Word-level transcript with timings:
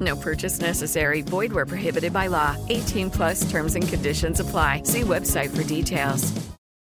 No 0.00 0.16
purchase 0.16 0.60
necessary. 0.60 1.20
Void 1.20 1.52
where 1.52 1.66
prohibited 1.66 2.12
by 2.12 2.28
law. 2.28 2.56
18 2.70 3.10
plus 3.10 3.48
terms 3.50 3.74
and 3.74 3.86
conditions 3.86 4.40
apply. 4.40 4.82
See 4.84 5.02
website 5.02 5.54
for 5.54 5.62
details. 5.62 6.32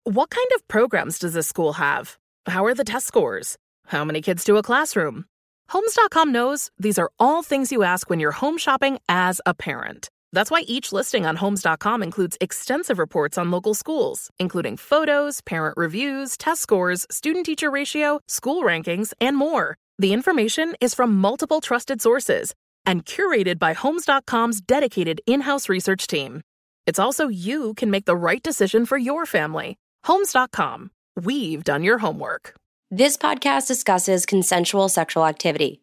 What 0.04 0.30
kind 0.30 0.48
of 0.56 0.66
programs 0.66 1.18
does 1.20 1.34
this 1.34 1.46
school 1.46 1.74
have? 1.74 2.18
How 2.46 2.64
are 2.64 2.74
the 2.74 2.84
test 2.84 3.06
scores? 3.06 3.56
How 3.86 4.04
many 4.04 4.20
kids 4.20 4.42
do 4.42 4.56
a 4.56 4.62
classroom? 4.62 5.26
Homes.com 5.68 6.32
knows 6.32 6.70
these 6.76 6.98
are 6.98 7.10
all 7.20 7.42
things 7.42 7.70
you 7.70 7.84
ask 7.84 8.10
when 8.10 8.18
you're 8.18 8.32
home 8.32 8.58
shopping 8.58 8.98
as 9.08 9.40
a 9.46 9.54
parent. 9.54 10.10
That's 10.32 10.50
why 10.50 10.62
each 10.66 10.92
listing 10.92 11.24
on 11.24 11.36
Homes.com 11.36 12.02
includes 12.02 12.36
extensive 12.40 12.98
reports 12.98 13.38
on 13.38 13.50
local 13.50 13.74
schools, 13.74 14.30
including 14.38 14.76
photos, 14.76 15.40
parent 15.42 15.76
reviews, 15.76 16.36
test 16.36 16.62
scores, 16.62 17.06
student 17.10 17.46
teacher 17.46 17.70
ratio, 17.70 18.18
school 18.26 18.62
rankings, 18.64 19.12
and 19.20 19.36
more. 19.36 19.76
The 19.98 20.12
information 20.12 20.74
is 20.80 20.94
from 20.94 21.14
multiple 21.14 21.60
trusted 21.60 22.02
sources 22.02 22.54
and 22.84 23.04
curated 23.04 23.58
by 23.58 23.72
Homes.com's 23.72 24.60
dedicated 24.60 25.20
in 25.26 25.42
house 25.42 25.68
research 25.68 26.06
team. 26.06 26.42
It's 26.86 26.98
also 26.98 27.28
you 27.28 27.74
can 27.74 27.90
make 27.90 28.06
the 28.06 28.16
right 28.16 28.42
decision 28.42 28.86
for 28.86 28.98
your 28.98 29.26
family. 29.26 29.78
Homes.com. 30.04 30.90
We've 31.16 31.64
done 31.64 31.82
your 31.82 31.98
homework. 31.98 32.54
This 32.90 33.16
podcast 33.16 33.68
discusses 33.68 34.26
consensual 34.26 34.88
sexual 34.88 35.26
activity. 35.26 35.80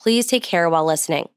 Please 0.00 0.26
take 0.26 0.42
care 0.42 0.68
while 0.68 0.84
listening. 0.84 1.28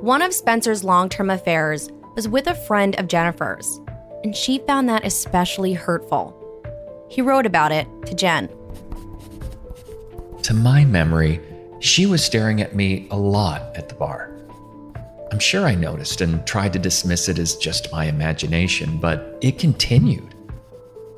One 0.00 0.22
of 0.22 0.32
Spencer's 0.32 0.82
long 0.82 1.08
term 1.08 1.30
affairs 1.30 1.90
was 2.16 2.26
with 2.26 2.46
a 2.46 2.54
friend 2.54 2.98
of 2.98 3.06
Jenifer's, 3.06 3.80
and 4.24 4.34
she 4.34 4.58
found 4.60 4.88
that 4.88 5.04
especially 5.04 5.74
hurtful. 5.74 6.36
He 7.10 7.20
wrote 7.22 7.46
about 7.46 7.70
it 7.70 7.86
to 8.06 8.14
Jen. 8.14 8.48
To 10.42 10.54
my 10.54 10.84
memory, 10.84 11.40
she 11.80 12.04
was 12.06 12.22
staring 12.22 12.60
at 12.60 12.74
me 12.74 13.08
a 13.10 13.16
lot 13.16 13.74
at 13.76 13.88
the 13.88 13.94
bar. 13.94 14.30
I'm 15.32 15.38
sure 15.38 15.64
I 15.64 15.74
noticed 15.74 16.20
and 16.20 16.46
tried 16.46 16.72
to 16.74 16.78
dismiss 16.78 17.28
it 17.28 17.38
as 17.38 17.56
just 17.56 17.90
my 17.90 18.04
imagination, 18.04 18.98
but 18.98 19.38
it 19.40 19.58
continued. 19.58 20.34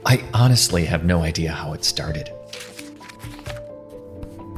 I 0.07 0.23
honestly 0.33 0.85
have 0.85 1.05
no 1.05 1.23
idea 1.23 1.51
how 1.51 1.73
it 1.73 1.85
started. 1.85 2.31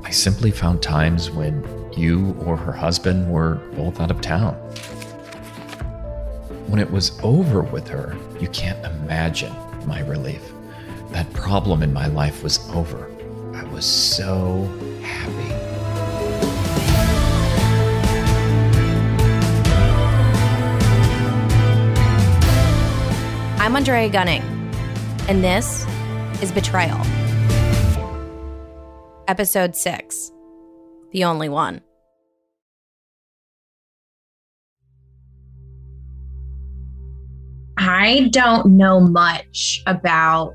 I 0.02 0.10
simply 0.10 0.50
found 0.50 0.82
times 0.82 1.30
when 1.30 1.64
you 1.96 2.34
or 2.44 2.56
her 2.56 2.72
husband 2.72 3.30
were 3.30 3.56
both 3.74 4.00
out 4.00 4.10
of 4.10 4.20
town. 4.20 4.54
When 6.66 6.80
it 6.80 6.90
was 6.90 7.18
over 7.22 7.62
with 7.62 7.88
her, 7.88 8.16
you 8.40 8.48
can't 8.48 8.84
imagine 8.84 9.54
my 9.86 10.00
relief. 10.00 10.42
That 11.10 11.32
problem 11.32 11.82
in 11.82 11.92
my 11.92 12.08
life 12.08 12.42
was 12.42 12.68
over. 12.70 13.10
I 13.54 13.64
was 13.64 13.86
so 13.86 14.64
happy. 15.02 15.63
I'm 23.74 23.78
Andrea 23.78 24.08
Gunning, 24.08 24.42
and 25.28 25.42
this 25.42 25.84
is 26.40 26.52
Betrayal. 26.52 26.96
Episode 29.26 29.74
6 29.74 30.30
The 31.10 31.24
Only 31.24 31.48
One. 31.48 31.80
I 37.76 38.28
don't 38.30 38.76
know 38.76 39.00
much 39.00 39.82
about 39.88 40.54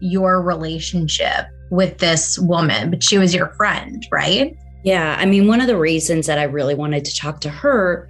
your 0.00 0.40
relationship 0.40 1.44
with 1.70 1.98
this 1.98 2.38
woman, 2.38 2.88
but 2.88 3.04
she 3.04 3.18
was 3.18 3.34
your 3.34 3.52
friend, 3.58 4.02
right? 4.10 4.56
Yeah. 4.84 5.16
I 5.18 5.26
mean, 5.26 5.48
one 5.48 5.60
of 5.60 5.66
the 5.66 5.76
reasons 5.76 6.26
that 6.28 6.38
I 6.38 6.44
really 6.44 6.74
wanted 6.74 7.04
to 7.04 7.14
talk 7.14 7.42
to 7.42 7.50
her 7.50 8.08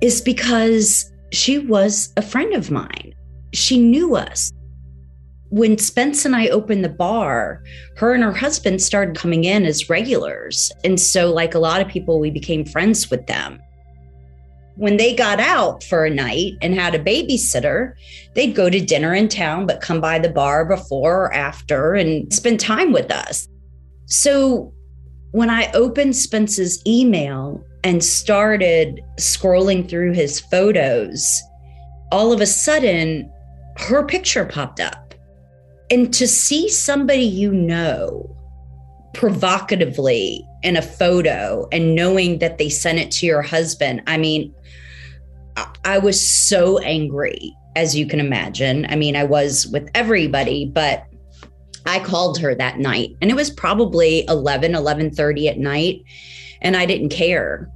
is 0.00 0.22
because 0.22 1.12
she 1.32 1.58
was 1.58 2.14
a 2.16 2.22
friend 2.22 2.54
of 2.54 2.70
mine. 2.70 3.12
She 3.52 3.78
knew 3.78 4.16
us. 4.16 4.52
When 5.50 5.78
Spence 5.78 6.26
and 6.26 6.36
I 6.36 6.48
opened 6.48 6.84
the 6.84 6.90
bar, 6.90 7.62
her 7.96 8.12
and 8.12 8.22
her 8.22 8.32
husband 8.32 8.82
started 8.82 9.16
coming 9.16 9.44
in 9.44 9.64
as 9.64 9.88
regulars. 9.88 10.70
And 10.84 11.00
so, 11.00 11.32
like 11.32 11.54
a 11.54 11.58
lot 11.58 11.80
of 11.80 11.88
people, 11.88 12.20
we 12.20 12.30
became 12.30 12.66
friends 12.66 13.10
with 13.10 13.26
them. 13.26 13.58
When 14.76 14.98
they 14.98 15.14
got 15.14 15.40
out 15.40 15.82
for 15.82 16.04
a 16.04 16.10
night 16.10 16.52
and 16.60 16.74
had 16.74 16.94
a 16.94 17.02
babysitter, 17.02 17.94
they'd 18.34 18.54
go 18.54 18.68
to 18.68 18.78
dinner 18.78 19.14
in 19.14 19.28
town, 19.28 19.66
but 19.66 19.80
come 19.80 20.00
by 20.00 20.18
the 20.18 20.28
bar 20.28 20.66
before 20.66 21.24
or 21.24 21.34
after 21.34 21.94
and 21.94 22.32
spend 22.32 22.60
time 22.60 22.92
with 22.92 23.10
us. 23.10 23.48
So, 24.04 24.72
when 25.32 25.50
I 25.50 25.70
opened 25.72 26.14
Spence's 26.14 26.82
email 26.86 27.64
and 27.84 28.04
started 28.04 29.00
scrolling 29.18 29.88
through 29.88 30.12
his 30.12 30.40
photos, 30.40 31.42
all 32.12 32.32
of 32.32 32.40
a 32.40 32.46
sudden 32.46 33.30
her 33.78 34.04
picture 34.04 34.44
popped 34.44 34.80
up. 34.80 35.14
And 35.90 36.12
to 36.14 36.28
see 36.28 36.68
somebody 36.68 37.22
you 37.22 37.52
know 37.52 38.36
provocatively 39.14 40.44
in 40.62 40.76
a 40.76 40.82
photo 40.82 41.66
and 41.72 41.94
knowing 41.94 42.38
that 42.40 42.58
they 42.58 42.68
sent 42.68 42.98
it 42.98 43.10
to 43.12 43.26
your 43.26 43.42
husband, 43.42 44.02
I 44.06 44.18
mean, 44.18 44.54
I 45.84 45.98
was 45.98 46.28
so 46.28 46.78
angry, 46.78 47.54
as 47.74 47.96
you 47.96 48.06
can 48.06 48.20
imagine. 48.20 48.86
I 48.90 48.96
mean, 48.96 49.16
I 49.16 49.24
was 49.24 49.66
with 49.68 49.88
everybody, 49.94 50.66
but 50.66 51.04
I 51.86 52.00
called 52.00 52.38
her 52.38 52.54
that 52.54 52.78
night 52.78 53.16
and 53.22 53.30
it 53.30 53.34
was 53.34 53.50
probably 53.50 54.26
11, 54.28 54.72
11:30 54.72 55.48
at 55.48 55.58
night 55.58 56.02
and 56.60 56.76
I 56.76 56.84
didn't 56.84 57.08
care. 57.08 57.70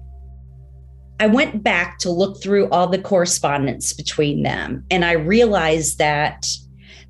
I 1.22 1.26
went 1.26 1.62
back 1.62 1.98
to 2.00 2.10
look 2.10 2.42
through 2.42 2.68
all 2.70 2.88
the 2.88 2.98
correspondence 2.98 3.92
between 3.92 4.42
them 4.42 4.84
and 4.90 5.04
I 5.04 5.12
realized 5.12 5.98
that 5.98 6.44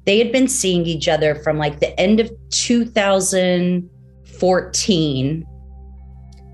they 0.04 0.18
had 0.18 0.30
been 0.30 0.48
seeing 0.48 0.84
each 0.84 1.08
other 1.08 1.36
from 1.36 1.56
like 1.56 1.80
the 1.80 1.98
end 1.98 2.20
of 2.20 2.30
2014 2.50 5.46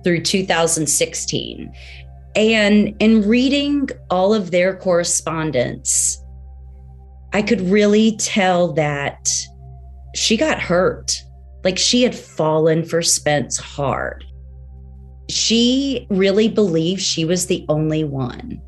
through 0.04 0.22
2016. 0.22 1.72
And 2.36 2.94
in 3.00 3.28
reading 3.28 3.88
all 4.08 4.32
of 4.32 4.52
their 4.52 4.76
correspondence, 4.76 6.16
I 7.32 7.42
could 7.42 7.62
really 7.62 8.16
tell 8.18 8.72
that 8.74 9.28
she 10.14 10.36
got 10.36 10.60
hurt. 10.60 11.20
Like 11.64 11.76
she 11.76 12.04
had 12.04 12.14
fallen 12.14 12.84
for 12.84 13.02
Spence 13.02 13.56
hard. 13.56 14.24
She 15.28 16.06
really 16.10 16.48
believed 16.48 17.02
she 17.02 17.24
was 17.24 17.46
the 17.46 17.64
only 17.68 18.04
one. 18.04 18.62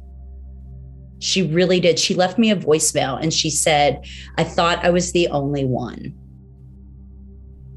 She 1.20 1.42
really 1.42 1.80
did. 1.80 1.98
She 1.98 2.14
left 2.14 2.38
me 2.38 2.50
a 2.50 2.56
voicemail 2.56 3.20
and 3.20 3.32
she 3.32 3.50
said, 3.50 4.04
I 4.36 4.44
thought 4.44 4.84
I 4.84 4.90
was 4.90 5.12
the 5.12 5.28
only 5.28 5.64
one. 5.64 6.14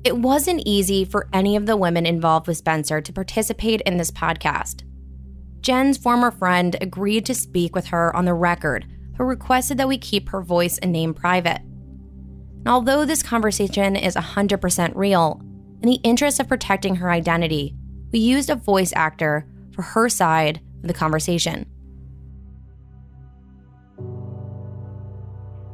It 0.03 0.18
wasn't 0.18 0.63
easy 0.65 1.06
for 1.06 1.30
any 1.31 1.56
of 1.56 1.65
the 1.65 1.77
women 1.77 2.06
involved 2.06 2.47
with 2.47 2.57
Spencer 2.57 3.00
to 3.00 3.13
participate 3.13 3.81
in 3.81 3.97
this 3.97 4.12
podcast. 4.12 4.83
Jen's 5.62 5.97
former 5.97 6.30
friend 6.30 6.75
agreed 6.81 7.25
to 7.25 7.33
speak 7.33 7.74
with 7.74 7.88
her 7.88 8.13
on 8.13 8.25
the 8.25 8.33
record, 8.33 8.85
but 9.18 9.24
requested 9.24 9.77
that 9.77 9.88
we 9.88 9.97
keep 9.97 10.27
her 10.30 10.41
voice 10.41 10.77
and 10.80 10.91
name 10.91 11.13
private. 11.13 11.62
And 11.62 12.68
although 12.68 13.06
this 13.06 13.24
conversation 13.24 13.95
is 13.95 14.15
100% 14.15 14.91
real, 14.94 15.41
in 15.81 15.89
the 15.89 16.00
interest 16.03 16.41
of 16.41 16.50
protecting 16.50 16.95
her 16.95 17.09
identity, 17.09 17.75
we 18.13 18.19
used 18.19 18.50
a 18.50 18.56
voice 18.56 18.94
actor 18.95 19.45
for 19.74 19.81
her 19.81 20.07
side 20.07 20.62
of 20.81 20.88
the 20.88 20.94
conversation. 20.94 21.65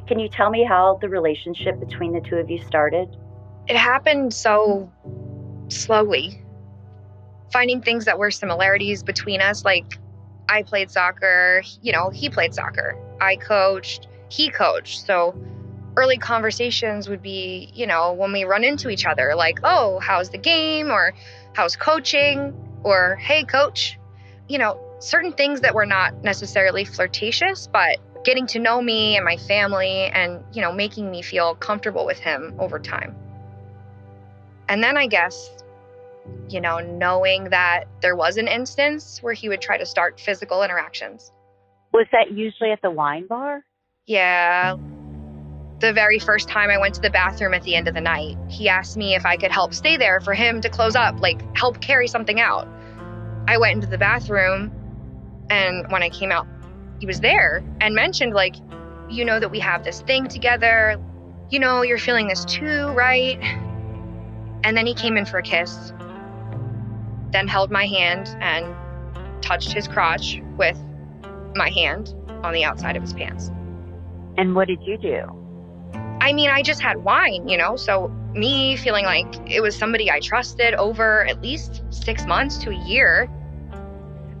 Can 0.08 0.18
you 0.18 0.28
tell 0.28 0.50
me 0.50 0.64
how 0.64 0.98
the 1.00 1.08
relationship 1.08 1.78
between 1.78 2.12
the 2.12 2.20
two 2.20 2.36
of 2.36 2.50
you 2.50 2.60
started? 2.64 3.16
It 3.68 3.76
happened 3.76 4.34
so 4.34 4.90
slowly. 5.68 6.42
Finding 7.52 7.82
things 7.82 8.06
that 8.06 8.18
were 8.18 8.30
similarities 8.30 9.02
between 9.04 9.40
us, 9.40 9.64
like 9.64 9.98
I 10.48 10.62
played 10.62 10.90
soccer, 10.90 11.62
you 11.82 11.92
know, 11.92 12.10
he 12.10 12.30
played 12.30 12.54
soccer. 12.54 12.96
I 13.20 13.36
coached, 13.36 14.08
he 14.30 14.50
coached. 14.50 15.04
So 15.06 15.36
early 15.96 16.16
conversations 16.16 17.08
would 17.08 17.22
be, 17.22 17.70
you 17.74 17.86
know, 17.86 18.12
when 18.12 18.32
we 18.32 18.44
run 18.44 18.64
into 18.64 18.88
each 18.88 19.06
other, 19.06 19.34
like, 19.36 19.60
oh, 19.62 20.00
how's 20.00 20.30
the 20.30 20.38
game? 20.38 20.90
Or 20.90 21.12
how's 21.54 21.76
coaching? 21.76 22.54
Or 22.82 23.16
hey, 23.16 23.44
coach. 23.44 23.98
You 24.48 24.58
know, 24.58 24.80
certain 25.00 25.32
things 25.32 25.60
that 25.60 25.74
were 25.74 25.86
not 25.86 26.22
necessarily 26.22 26.84
flirtatious, 26.84 27.68
but 27.72 27.98
getting 28.24 28.46
to 28.48 28.58
know 28.58 28.80
me 28.82 29.16
and 29.16 29.24
my 29.24 29.36
family 29.36 30.04
and, 30.06 30.42
you 30.52 30.60
know, 30.60 30.72
making 30.72 31.10
me 31.10 31.22
feel 31.22 31.54
comfortable 31.54 32.04
with 32.04 32.18
him 32.18 32.54
over 32.58 32.78
time. 32.78 33.16
And 34.68 34.82
then 34.82 34.96
I 34.96 35.06
guess, 35.06 35.50
you 36.48 36.60
know, 36.60 36.78
knowing 36.78 37.44
that 37.44 37.84
there 38.02 38.14
was 38.14 38.36
an 38.36 38.46
instance 38.46 39.22
where 39.22 39.32
he 39.32 39.48
would 39.48 39.60
try 39.60 39.78
to 39.78 39.86
start 39.86 40.20
physical 40.20 40.62
interactions. 40.62 41.32
Was 41.92 42.06
that 42.12 42.32
usually 42.32 42.70
at 42.70 42.82
the 42.82 42.90
wine 42.90 43.26
bar? 43.26 43.64
Yeah. 44.06 44.76
The 45.80 45.94
very 45.94 46.18
first 46.18 46.46
time 46.46 46.68
I 46.68 46.76
went 46.76 46.94
to 46.96 47.00
the 47.00 47.08
bathroom 47.08 47.54
at 47.54 47.62
the 47.62 47.74
end 47.74 47.88
of 47.88 47.94
the 47.94 48.02
night, 48.02 48.36
he 48.48 48.68
asked 48.68 48.98
me 48.98 49.14
if 49.14 49.24
I 49.24 49.38
could 49.38 49.50
help 49.50 49.72
stay 49.72 49.96
there 49.96 50.20
for 50.20 50.34
him 50.34 50.60
to 50.60 50.68
close 50.68 50.94
up, 50.94 51.18
like 51.20 51.40
help 51.56 51.80
carry 51.80 52.06
something 52.06 52.38
out. 52.38 52.68
I 53.48 53.56
went 53.56 53.76
into 53.76 53.86
the 53.86 53.96
bathroom, 53.96 54.70
and 55.48 55.90
when 55.90 56.02
I 56.02 56.10
came 56.10 56.30
out, 56.30 56.46
he 56.98 57.06
was 57.06 57.20
there 57.20 57.64
and 57.80 57.94
mentioned, 57.94 58.34
like, 58.34 58.56
you 59.08 59.24
know, 59.24 59.40
that 59.40 59.50
we 59.50 59.58
have 59.60 59.82
this 59.82 60.02
thing 60.02 60.28
together. 60.28 61.00
You 61.48 61.58
know, 61.58 61.80
you're 61.80 61.96
feeling 61.96 62.28
this 62.28 62.44
too, 62.44 62.88
right? 62.88 63.38
And 64.62 64.76
then 64.76 64.86
he 64.86 64.92
came 64.92 65.16
in 65.16 65.24
for 65.24 65.38
a 65.38 65.42
kiss, 65.42 65.94
then 67.32 67.48
held 67.48 67.70
my 67.70 67.86
hand 67.86 68.28
and 68.40 69.42
touched 69.42 69.72
his 69.72 69.88
crotch 69.88 70.42
with 70.58 70.78
my 71.54 71.70
hand 71.70 72.14
on 72.44 72.52
the 72.52 72.64
outside 72.64 72.96
of 72.96 73.02
his 73.02 73.14
pants. 73.14 73.50
And 74.36 74.54
what 74.54 74.68
did 74.68 74.82
you 74.82 74.98
do? 74.98 75.39
I 76.20 76.32
mean, 76.32 76.50
I 76.50 76.62
just 76.62 76.82
had 76.82 76.98
wine, 76.98 77.48
you 77.48 77.56
know, 77.56 77.76
so 77.76 78.08
me 78.34 78.76
feeling 78.76 79.04
like 79.04 79.26
it 79.50 79.60
was 79.60 79.74
somebody 79.74 80.10
I 80.10 80.20
trusted 80.20 80.74
over 80.74 81.26
at 81.26 81.40
least 81.40 81.82
six 81.90 82.26
months 82.26 82.58
to 82.58 82.70
a 82.70 82.84
year. 82.86 83.28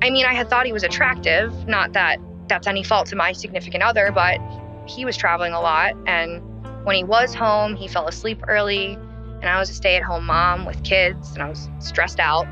I 0.02 0.10
mean, 0.10 0.26
I 0.26 0.34
had 0.34 0.48
thought 0.48 0.66
he 0.66 0.72
was 0.72 0.84
attractive, 0.84 1.66
not 1.66 1.94
that 1.94 2.18
that's 2.48 2.66
any 2.66 2.82
fault 2.82 3.06
to 3.08 3.16
my 3.16 3.32
significant 3.32 3.82
other, 3.82 4.12
but 4.12 4.38
he 4.86 5.04
was 5.04 5.16
traveling 5.16 5.52
a 5.52 5.60
lot. 5.60 5.94
And 6.06 6.42
when 6.84 6.96
he 6.96 7.04
was 7.04 7.34
home, 7.34 7.76
he 7.76 7.88
fell 7.88 8.08
asleep 8.08 8.42
early. 8.48 8.94
And 9.40 9.48
I 9.48 9.58
was 9.58 9.70
a 9.70 9.74
stay 9.74 9.96
at 9.96 10.02
home 10.02 10.26
mom 10.26 10.66
with 10.66 10.82
kids, 10.84 11.32
and 11.32 11.42
I 11.42 11.48
was 11.48 11.70
stressed 11.78 12.20
out. 12.20 12.46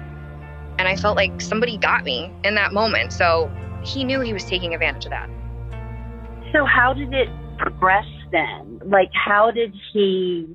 And 0.78 0.88
I 0.88 0.96
felt 0.96 1.16
like 1.16 1.40
somebody 1.40 1.76
got 1.76 2.04
me 2.04 2.32
in 2.44 2.54
that 2.54 2.72
moment. 2.72 3.12
So 3.12 3.50
he 3.82 4.04
knew 4.04 4.20
he 4.20 4.32
was 4.32 4.44
taking 4.44 4.72
advantage 4.72 5.04
of 5.04 5.10
that. 5.10 5.28
So, 6.52 6.64
how 6.64 6.94
did 6.94 7.12
it 7.12 7.28
progress 7.58 8.06
then? 8.30 8.80
Like, 8.84 9.10
how 9.12 9.50
did 9.50 9.75
he, 9.92 10.54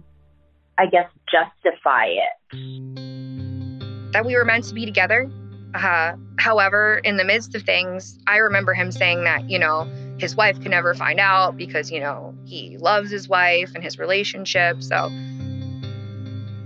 I 0.77 0.85
guess, 0.85 1.09
justify 1.31 2.05
it? 2.05 4.11
That 4.13 4.25
we 4.25 4.35
were 4.35 4.45
meant 4.45 4.65
to 4.65 4.73
be 4.73 4.85
together. 4.85 5.29
Uh, 5.73 6.15
however, 6.37 7.01
in 7.03 7.17
the 7.17 7.23
midst 7.23 7.55
of 7.55 7.63
things, 7.63 8.19
I 8.27 8.37
remember 8.37 8.73
him 8.73 8.91
saying 8.91 9.23
that, 9.23 9.49
you 9.49 9.57
know, 9.57 9.89
his 10.19 10.35
wife 10.35 10.61
could 10.61 10.69
never 10.69 10.93
find 10.93 11.19
out 11.19 11.57
because, 11.57 11.91
you 11.91 11.99
know, 11.99 12.35
he 12.45 12.77
loves 12.77 13.09
his 13.09 13.27
wife 13.27 13.71
and 13.73 13.83
his 13.83 13.97
relationship. 13.97 14.83
So 14.83 15.09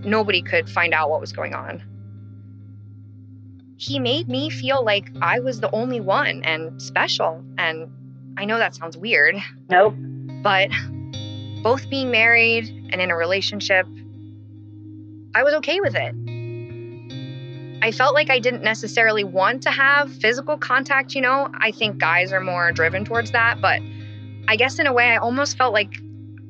nobody 0.04 0.42
could 0.42 0.69
find 0.69 0.94
out 0.94 1.09
what 1.09 1.21
was 1.21 1.31
going 1.31 1.54
on. 1.54 1.81
He 3.77 4.00
made 4.00 4.27
me 4.27 4.50
feel 4.50 4.83
like 4.83 5.09
I 5.21 5.39
was 5.39 5.62
the 5.62 5.71
only 5.71 6.01
one 6.01 6.44
and 6.44 6.81
special. 6.81 7.44
And 7.57 7.89
I 8.38 8.45
know 8.45 8.57
that 8.57 8.75
sounds 8.75 8.98
weird. 8.98 9.36
Nope. 9.69 9.94
But 10.42 10.69
both 11.63 11.89
being 11.89 12.12
married 12.12 12.89
and 12.92 13.01
in 13.01 13.12
a 13.12 13.15
relationship, 13.15 13.86
I 15.36 15.44
was 15.44 15.54
okay 15.56 15.80
with 15.80 15.95
it. 15.95 16.15
I 17.83 17.92
felt 17.92 18.13
like 18.15 18.30
I 18.30 18.39
didn't 18.39 18.63
necessarily 18.63 19.24
want 19.24 19.63
to 19.63 19.71
have 19.71 20.12
physical 20.12 20.57
contact, 20.57 21.13
you 21.13 21.21
know? 21.21 21.50
I 21.59 21.71
think 21.71 22.00
guys 22.00 22.33
are 22.33 22.42
more 22.42 22.71
driven 22.71 23.06
towards 23.06 23.31
that, 23.31 23.62
but 23.62 23.80
I 24.48 24.56
guess 24.56 24.80
in 24.80 24.88
a 24.88 24.94
way, 24.94 25.09
I 25.09 25.18
almost 25.18 25.57
felt 25.57 25.74
like 25.74 25.94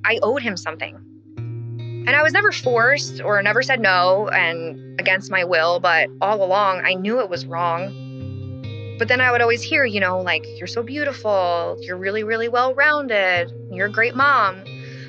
I 0.06 0.20
owed 0.24 0.42
him 0.42 0.56
something. 0.56 0.96
And 1.38 2.16
I 2.16 2.24
was 2.24 2.32
never 2.32 2.54
forced 2.54 3.22
or 3.22 3.42
never 3.42 3.62
said 3.62 3.82
no 3.82 4.30
and 4.30 5.00
against 5.00 5.30
my 5.30 5.44
will, 5.44 5.82
but 5.82 6.08
all 6.22 6.42
along 6.42 6.82
I 6.86 6.94
knew 6.94 7.20
it 7.20 7.30
was 7.30 7.46
wrong. 7.46 8.96
But 8.98 9.10
then 9.10 9.20
I 9.20 9.32
would 9.32 9.42
always 9.42 9.62
hear, 9.62 9.84
you 9.84 10.00
know, 10.00 10.22
like, 10.22 10.46
you're 10.58 10.68
so 10.68 10.82
beautiful, 10.82 11.78
you're 11.82 11.98
really, 11.98 12.24
really 12.24 12.48
well 12.48 12.74
rounded, 12.74 13.52
you're 13.70 13.88
a 13.88 13.92
great 13.92 14.16
mom. 14.16 14.64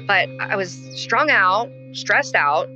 But 0.08 0.28
I 0.40 0.56
was 0.56 0.72
strung 0.96 1.30
out, 1.30 1.70
stressed 1.92 2.34
out, 2.34 2.66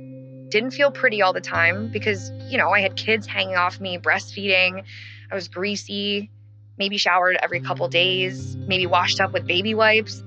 didn't 0.49 0.71
feel 0.71 0.91
pretty 0.91 1.23
all 1.23 1.33
the 1.33 1.41
time 1.41 1.91
because, 1.91 2.31
you 2.47 2.59
know, 2.59 2.69
I 2.69 2.79
had 2.79 2.95
kids 2.95 3.25
hanging 3.25 3.55
off 3.55 3.81
me, 3.81 3.97
breastfeeding. 3.97 4.83
I 5.31 5.35
was 5.35 5.47
greasy, 5.47 6.29
maybe 6.77 6.97
showered 6.97 7.37
every 7.41 7.59
couple 7.59 7.87
days, 7.87 8.55
maybe 8.55 8.85
washed 8.85 9.19
up 9.19 9.33
with 9.33 9.47
baby 9.47 9.73
wipes. 9.73 10.23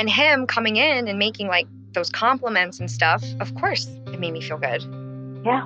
And 0.00 0.10
him 0.10 0.48
coming 0.48 0.76
in 0.76 1.06
and 1.06 1.16
making 1.16 1.46
like 1.46 1.68
those 1.92 2.10
compliments 2.10 2.80
and 2.80 2.90
stuff, 2.90 3.24
of 3.38 3.54
course, 3.54 3.86
it 4.08 4.18
made 4.18 4.32
me 4.32 4.40
feel 4.40 4.58
good. 4.58 4.82
Yeah. 5.44 5.62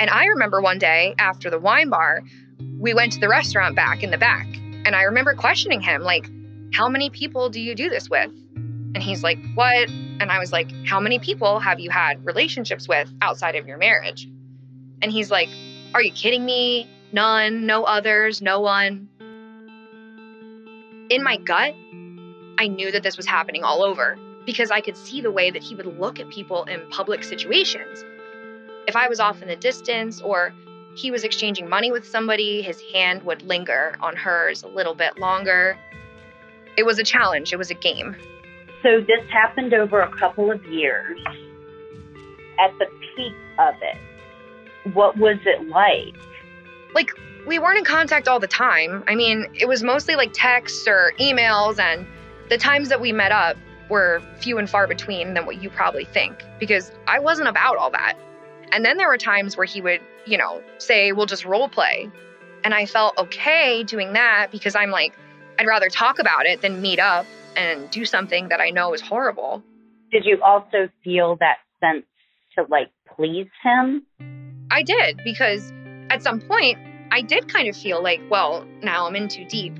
And 0.00 0.08
I 0.08 0.26
remember 0.26 0.60
one 0.60 0.78
day 0.78 1.16
after 1.18 1.50
the 1.50 1.58
wine 1.58 1.90
bar, 1.90 2.22
we 2.78 2.94
went 2.94 3.12
to 3.14 3.18
the 3.18 3.28
restaurant 3.28 3.74
back 3.74 4.04
in 4.04 4.12
the 4.12 4.18
back. 4.18 4.46
And 4.86 4.94
I 4.94 5.02
remember 5.02 5.34
questioning 5.34 5.80
him, 5.80 6.02
like, 6.02 6.30
how 6.72 6.88
many 6.88 7.10
people 7.10 7.48
do 7.48 7.60
you 7.60 7.74
do 7.74 7.90
this 7.90 8.08
with? 8.08 8.30
And 8.94 9.02
he's 9.02 9.22
like, 9.22 9.38
what? 9.54 9.88
And 9.88 10.30
I 10.30 10.38
was 10.38 10.52
like, 10.52 10.70
how 10.86 11.00
many 11.00 11.18
people 11.18 11.60
have 11.60 11.78
you 11.78 11.90
had 11.90 12.24
relationships 12.24 12.88
with 12.88 13.12
outside 13.20 13.54
of 13.54 13.66
your 13.66 13.78
marriage? 13.78 14.28
And 15.02 15.12
he's 15.12 15.30
like, 15.30 15.48
are 15.94 16.02
you 16.02 16.12
kidding 16.12 16.44
me? 16.44 16.88
None, 17.12 17.66
no 17.66 17.84
others, 17.84 18.42
no 18.42 18.60
one. 18.60 19.08
In 21.10 21.22
my 21.22 21.36
gut, 21.38 21.74
I 22.58 22.66
knew 22.68 22.90
that 22.92 23.02
this 23.02 23.16
was 23.16 23.26
happening 23.26 23.64
all 23.64 23.82
over 23.82 24.18
because 24.44 24.70
I 24.70 24.80
could 24.80 24.96
see 24.96 25.20
the 25.20 25.30
way 25.30 25.50
that 25.50 25.62
he 25.62 25.74
would 25.74 25.98
look 25.98 26.18
at 26.20 26.28
people 26.28 26.64
in 26.64 26.88
public 26.90 27.22
situations. 27.24 28.04
If 28.86 28.96
I 28.96 29.08
was 29.08 29.20
off 29.20 29.42
in 29.42 29.48
the 29.48 29.56
distance 29.56 30.20
or 30.20 30.52
he 30.96 31.10
was 31.10 31.22
exchanging 31.22 31.68
money 31.68 31.92
with 31.92 32.06
somebody, 32.06 32.62
his 32.62 32.80
hand 32.92 33.22
would 33.22 33.42
linger 33.42 33.96
on 34.00 34.16
hers 34.16 34.62
a 34.62 34.68
little 34.68 34.94
bit 34.94 35.18
longer. 35.18 35.78
It 36.76 36.84
was 36.84 36.98
a 36.98 37.04
challenge, 37.04 37.52
it 37.52 37.56
was 37.56 37.70
a 37.70 37.74
game. 37.74 38.16
So 38.82 39.00
this 39.00 39.28
happened 39.30 39.74
over 39.74 40.00
a 40.00 40.16
couple 40.16 40.50
of 40.50 40.64
years. 40.66 41.20
At 42.60 42.76
the 42.78 42.86
peak 43.16 43.34
of 43.58 43.74
it, 43.82 44.94
what 44.94 45.16
was 45.16 45.38
it 45.44 45.68
like? 45.68 46.14
Like, 46.94 47.10
we 47.46 47.58
weren't 47.58 47.78
in 47.78 47.84
contact 47.84 48.28
all 48.28 48.40
the 48.40 48.48
time. 48.48 49.04
I 49.08 49.14
mean, 49.14 49.46
it 49.54 49.66
was 49.66 49.82
mostly 49.82 50.16
like 50.16 50.30
texts 50.32 50.86
or 50.86 51.12
emails, 51.20 51.78
and 51.78 52.06
the 52.48 52.58
times 52.58 52.88
that 52.88 53.00
we 53.00 53.12
met 53.12 53.32
up 53.32 53.56
were 53.88 54.22
few 54.38 54.58
and 54.58 54.68
far 54.68 54.86
between 54.86 55.34
than 55.34 55.46
what 55.46 55.62
you 55.62 55.70
probably 55.70 56.04
think 56.04 56.44
because 56.58 56.92
I 57.06 57.18
wasn't 57.18 57.48
about 57.48 57.76
all 57.76 57.90
that. 57.90 58.14
And 58.72 58.84
then 58.84 58.96
there 58.96 59.08
were 59.08 59.18
times 59.18 59.56
where 59.56 59.66
he 59.66 59.80
would, 59.80 60.00
you 60.26 60.36
know, 60.36 60.62
say, 60.78 61.12
we'll 61.12 61.26
just 61.26 61.44
role 61.44 61.68
play. 61.68 62.10
And 62.64 62.74
I 62.74 62.86
felt 62.86 63.16
okay 63.16 63.82
doing 63.82 64.12
that 64.12 64.48
because 64.50 64.76
I'm 64.76 64.90
like, 64.90 65.14
I'd 65.58 65.66
rather 65.66 65.88
talk 65.88 66.18
about 66.18 66.44
it 66.44 66.60
than 66.60 66.82
meet 66.82 66.98
up 66.98 67.24
and 67.58 67.90
do 67.90 68.04
something 68.04 68.48
that 68.48 68.60
I 68.60 68.70
know 68.70 68.94
is 68.94 69.00
horrible. 69.00 69.62
Did 70.12 70.24
you 70.24 70.40
also 70.42 70.88
feel 71.02 71.36
that 71.40 71.58
sense 71.80 72.06
to 72.56 72.64
like 72.70 72.90
please 73.16 73.48
him? 73.62 74.06
I 74.70 74.82
did 74.82 75.20
because 75.24 75.72
at 76.08 76.22
some 76.22 76.40
point 76.40 76.78
I 77.10 77.20
did 77.20 77.52
kind 77.52 77.68
of 77.68 77.76
feel 77.76 78.02
like, 78.02 78.20
well, 78.30 78.64
now 78.82 79.06
I'm 79.06 79.16
in 79.16 79.28
too 79.28 79.44
deep. 79.44 79.74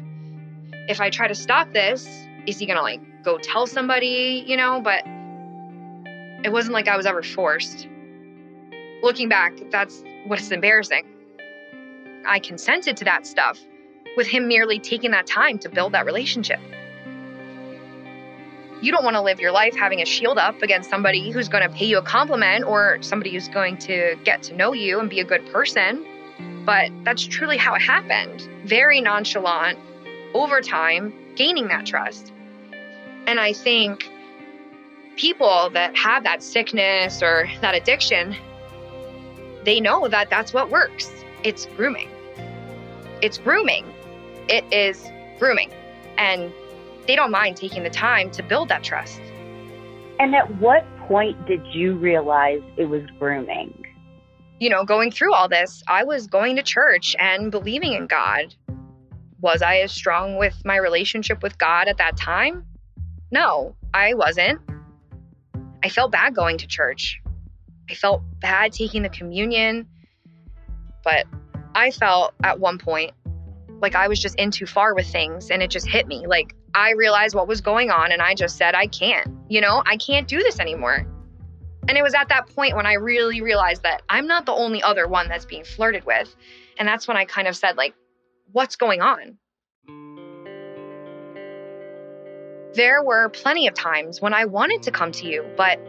If 0.88 1.00
I 1.00 1.08
try 1.10 1.28
to 1.28 1.34
stop 1.34 1.72
this, 1.72 2.06
is 2.46 2.58
he 2.58 2.66
gonna 2.66 2.82
like 2.82 3.00
go 3.22 3.38
tell 3.38 3.66
somebody, 3.66 4.44
you 4.46 4.56
know? 4.56 4.80
But 4.80 5.04
it 6.44 6.52
wasn't 6.52 6.74
like 6.74 6.88
I 6.88 6.96
was 6.96 7.06
ever 7.06 7.22
forced 7.22 7.86
looking 9.02 9.28
back, 9.28 9.54
that's 9.70 10.02
what's 10.26 10.50
embarrassing. 10.50 11.06
I 12.26 12.40
consented 12.40 12.96
to 12.98 13.04
that 13.04 13.26
stuff 13.26 13.58
with 14.16 14.26
him 14.26 14.48
merely 14.48 14.78
taking 14.78 15.12
that 15.12 15.26
time 15.26 15.58
to 15.60 15.68
build 15.68 15.92
that 15.92 16.04
relationship. 16.04 16.60
You 18.80 18.92
don't 18.92 19.02
want 19.02 19.16
to 19.16 19.20
live 19.20 19.40
your 19.40 19.50
life 19.50 19.74
having 19.74 20.00
a 20.00 20.04
shield 20.04 20.38
up 20.38 20.62
against 20.62 20.88
somebody 20.88 21.30
who's 21.30 21.48
going 21.48 21.68
to 21.68 21.74
pay 21.74 21.86
you 21.86 21.98
a 21.98 22.02
compliment 22.02 22.64
or 22.64 23.02
somebody 23.02 23.32
who's 23.32 23.48
going 23.48 23.76
to 23.78 24.16
get 24.24 24.42
to 24.44 24.54
know 24.54 24.72
you 24.72 25.00
and 25.00 25.10
be 25.10 25.18
a 25.18 25.24
good 25.24 25.44
person. 25.52 26.06
But 26.64 26.92
that's 27.02 27.26
truly 27.26 27.56
how 27.56 27.74
it 27.74 27.80
happened. 27.80 28.48
Very 28.64 29.00
nonchalant, 29.00 29.78
over 30.34 30.60
time, 30.60 31.12
gaining 31.34 31.68
that 31.68 31.86
trust. 31.86 32.32
And 33.26 33.40
I 33.40 33.52
think 33.52 34.08
people 35.16 35.70
that 35.70 35.96
have 35.96 36.22
that 36.22 36.42
sickness 36.42 37.22
or 37.22 37.48
that 37.60 37.74
addiction, 37.74 38.36
they 39.64 39.80
know 39.80 40.06
that 40.06 40.30
that's 40.30 40.54
what 40.54 40.70
works. 40.70 41.10
It's 41.42 41.66
grooming. 41.76 42.10
It's 43.22 43.38
grooming. 43.38 43.92
It 44.48 44.64
is 44.72 45.04
grooming. 45.40 45.72
And 46.16 46.52
they 47.08 47.16
don't 47.16 47.30
mind 47.30 47.56
taking 47.56 47.82
the 47.82 47.90
time 47.90 48.30
to 48.30 48.42
build 48.42 48.68
that 48.68 48.84
trust. 48.84 49.20
And 50.20 50.34
at 50.34 50.60
what 50.60 50.84
point 51.08 51.46
did 51.46 51.66
you 51.72 51.96
realize 51.96 52.60
it 52.76 52.84
was 52.84 53.02
grooming? 53.18 53.86
You 54.60 54.68
know, 54.68 54.84
going 54.84 55.10
through 55.10 55.32
all 55.32 55.48
this, 55.48 55.82
I 55.88 56.04
was 56.04 56.26
going 56.26 56.56
to 56.56 56.62
church 56.62 57.16
and 57.18 57.50
believing 57.50 57.94
in 57.94 58.06
God. 58.08 58.54
Was 59.40 59.62
I 59.62 59.78
as 59.78 59.90
strong 59.90 60.36
with 60.36 60.54
my 60.66 60.76
relationship 60.76 61.42
with 61.42 61.56
God 61.56 61.88
at 61.88 61.96
that 61.96 62.18
time? 62.18 62.66
No, 63.30 63.74
I 63.94 64.12
wasn't. 64.12 64.60
I 65.82 65.88
felt 65.88 66.12
bad 66.12 66.34
going 66.34 66.58
to 66.58 66.66
church. 66.66 67.22
I 67.88 67.94
felt 67.94 68.22
bad 68.40 68.72
taking 68.72 69.02
the 69.02 69.08
communion. 69.08 69.86
But 71.04 71.26
I 71.74 71.90
felt 71.90 72.34
at 72.42 72.60
one 72.60 72.76
point 72.76 73.12
like 73.80 73.94
I 73.94 74.08
was 74.08 74.18
just 74.20 74.34
in 74.36 74.50
too 74.50 74.66
far 74.66 74.94
with 74.94 75.06
things 75.06 75.50
and 75.50 75.62
it 75.62 75.70
just 75.70 75.86
hit 75.86 76.06
me. 76.06 76.26
Like 76.26 76.54
I 76.74 76.92
realized 76.92 77.34
what 77.34 77.48
was 77.48 77.60
going 77.60 77.90
on 77.90 78.12
and 78.12 78.20
I 78.20 78.34
just 78.34 78.56
said, 78.56 78.74
I 78.74 78.86
can't, 78.86 79.28
you 79.48 79.60
know, 79.60 79.82
I 79.86 79.96
can't 79.96 80.28
do 80.28 80.38
this 80.38 80.60
anymore. 80.60 81.06
And 81.88 81.96
it 81.96 82.02
was 82.02 82.14
at 82.14 82.28
that 82.28 82.48
point 82.54 82.76
when 82.76 82.86
I 82.86 82.94
really 82.94 83.40
realized 83.40 83.82
that 83.84 84.02
I'm 84.08 84.26
not 84.26 84.44
the 84.44 84.52
only 84.52 84.82
other 84.82 85.08
one 85.08 85.28
that's 85.28 85.46
being 85.46 85.64
flirted 85.64 86.04
with. 86.04 86.34
And 86.78 86.86
that's 86.86 87.08
when 87.08 87.16
I 87.16 87.24
kind 87.24 87.48
of 87.48 87.56
said, 87.56 87.76
like, 87.76 87.94
what's 88.52 88.76
going 88.76 89.00
on? 89.00 89.38
There 92.74 93.02
were 93.02 93.30
plenty 93.30 93.66
of 93.66 93.74
times 93.74 94.20
when 94.20 94.34
I 94.34 94.44
wanted 94.44 94.82
to 94.82 94.90
come 94.90 95.12
to 95.12 95.26
you, 95.26 95.44
but 95.56 95.80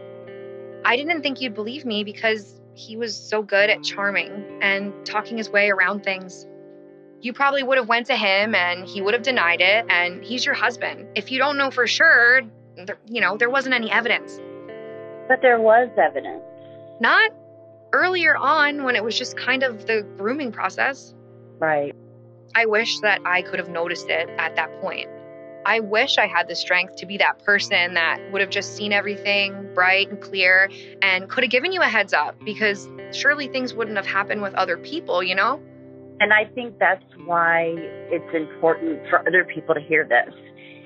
I 0.84 0.96
didn't 0.96 1.22
think 1.22 1.40
you'd 1.40 1.54
believe 1.54 1.84
me 1.84 2.02
because 2.02 2.58
he 2.74 2.96
was 2.96 3.14
so 3.14 3.42
good 3.42 3.68
at 3.68 3.82
charming 3.82 4.58
and 4.62 4.94
talking 5.04 5.36
his 5.36 5.50
way 5.50 5.68
around 5.70 6.02
things. 6.02 6.46
You 7.20 7.32
probably 7.34 7.62
would 7.62 7.76
have 7.76 7.88
went 7.88 8.06
to 8.06 8.16
him 8.16 8.54
and 8.54 8.86
he 8.86 9.02
would 9.02 9.12
have 9.12 9.22
denied 9.22 9.60
it 9.60 9.84
and 9.90 10.24
he's 10.24 10.44
your 10.44 10.54
husband. 10.54 11.06
If 11.14 11.30
you 11.30 11.38
don't 11.38 11.58
know 11.58 11.70
for 11.70 11.86
sure, 11.86 12.42
there, 12.86 12.98
you 13.06 13.20
know, 13.20 13.36
there 13.36 13.50
wasn't 13.50 13.74
any 13.74 13.90
evidence. 13.90 14.40
But 15.28 15.42
there 15.42 15.60
was 15.60 15.90
evidence. 15.98 16.42
Not 17.00 17.32
earlier 17.92 18.36
on 18.36 18.84
when 18.84 18.96
it 18.96 19.04
was 19.04 19.18
just 19.18 19.36
kind 19.36 19.62
of 19.62 19.86
the 19.86 20.06
grooming 20.16 20.50
process. 20.50 21.14
Right. 21.58 21.94
I 22.54 22.66
wish 22.66 23.00
that 23.00 23.20
I 23.24 23.42
could 23.42 23.58
have 23.58 23.68
noticed 23.68 24.08
it 24.08 24.28
at 24.38 24.56
that 24.56 24.80
point. 24.80 25.08
I 25.66 25.80
wish 25.80 26.16
I 26.16 26.26
had 26.26 26.48
the 26.48 26.56
strength 26.56 26.96
to 26.96 27.06
be 27.06 27.18
that 27.18 27.44
person 27.44 27.94
that 27.94 28.18
would 28.32 28.40
have 28.40 28.50
just 28.50 28.76
seen 28.76 28.94
everything 28.94 29.74
bright 29.74 30.08
and 30.08 30.20
clear 30.20 30.70
and 31.02 31.28
could 31.28 31.44
have 31.44 31.50
given 31.50 31.70
you 31.70 31.82
a 31.82 31.86
heads 31.86 32.14
up 32.14 32.34
because 32.44 32.88
surely 33.12 33.46
things 33.46 33.74
wouldn't 33.74 33.98
have 33.98 34.06
happened 34.06 34.40
with 34.40 34.54
other 34.54 34.78
people, 34.78 35.22
you 35.22 35.34
know? 35.34 35.60
And 36.20 36.34
I 36.34 36.44
think 36.54 36.78
that's 36.78 37.04
why 37.24 37.72
it's 37.76 38.34
important 38.34 39.00
for 39.08 39.20
other 39.26 39.44
people 39.44 39.74
to 39.74 39.80
hear 39.80 40.06
this 40.06 40.34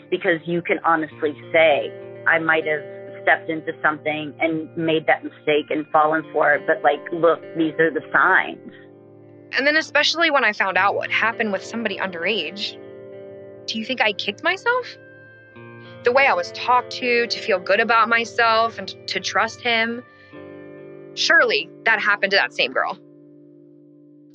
because 0.08 0.38
you 0.46 0.62
can 0.62 0.78
honestly 0.84 1.36
say, 1.52 1.92
I 2.28 2.38
might 2.38 2.64
have 2.66 2.82
stepped 3.22 3.50
into 3.50 3.72
something 3.82 4.32
and 4.38 4.74
made 4.76 5.06
that 5.06 5.24
mistake 5.24 5.66
and 5.70 5.86
fallen 5.88 6.24
for 6.32 6.54
it, 6.54 6.66
but 6.66 6.82
like, 6.82 7.00
look, 7.12 7.40
these 7.56 7.74
are 7.80 7.90
the 7.90 8.02
signs. 8.12 8.72
And 9.56 9.66
then, 9.66 9.76
especially 9.76 10.30
when 10.30 10.44
I 10.44 10.52
found 10.52 10.76
out 10.76 10.94
what 10.94 11.10
happened 11.10 11.52
with 11.52 11.64
somebody 11.64 11.98
underage, 11.98 12.78
do 13.66 13.78
you 13.78 13.84
think 13.84 14.00
I 14.00 14.12
kicked 14.12 14.44
myself? 14.44 14.96
The 16.04 16.12
way 16.12 16.26
I 16.26 16.34
was 16.34 16.52
talked 16.52 16.92
to, 16.92 17.26
to 17.26 17.40
feel 17.40 17.58
good 17.58 17.80
about 17.80 18.08
myself 18.08 18.78
and 18.78 18.94
to 19.08 19.20
trust 19.20 19.62
him. 19.62 20.02
Surely 21.14 21.70
that 21.84 22.00
happened 22.00 22.32
to 22.32 22.36
that 22.36 22.52
same 22.52 22.72
girl. 22.72 22.98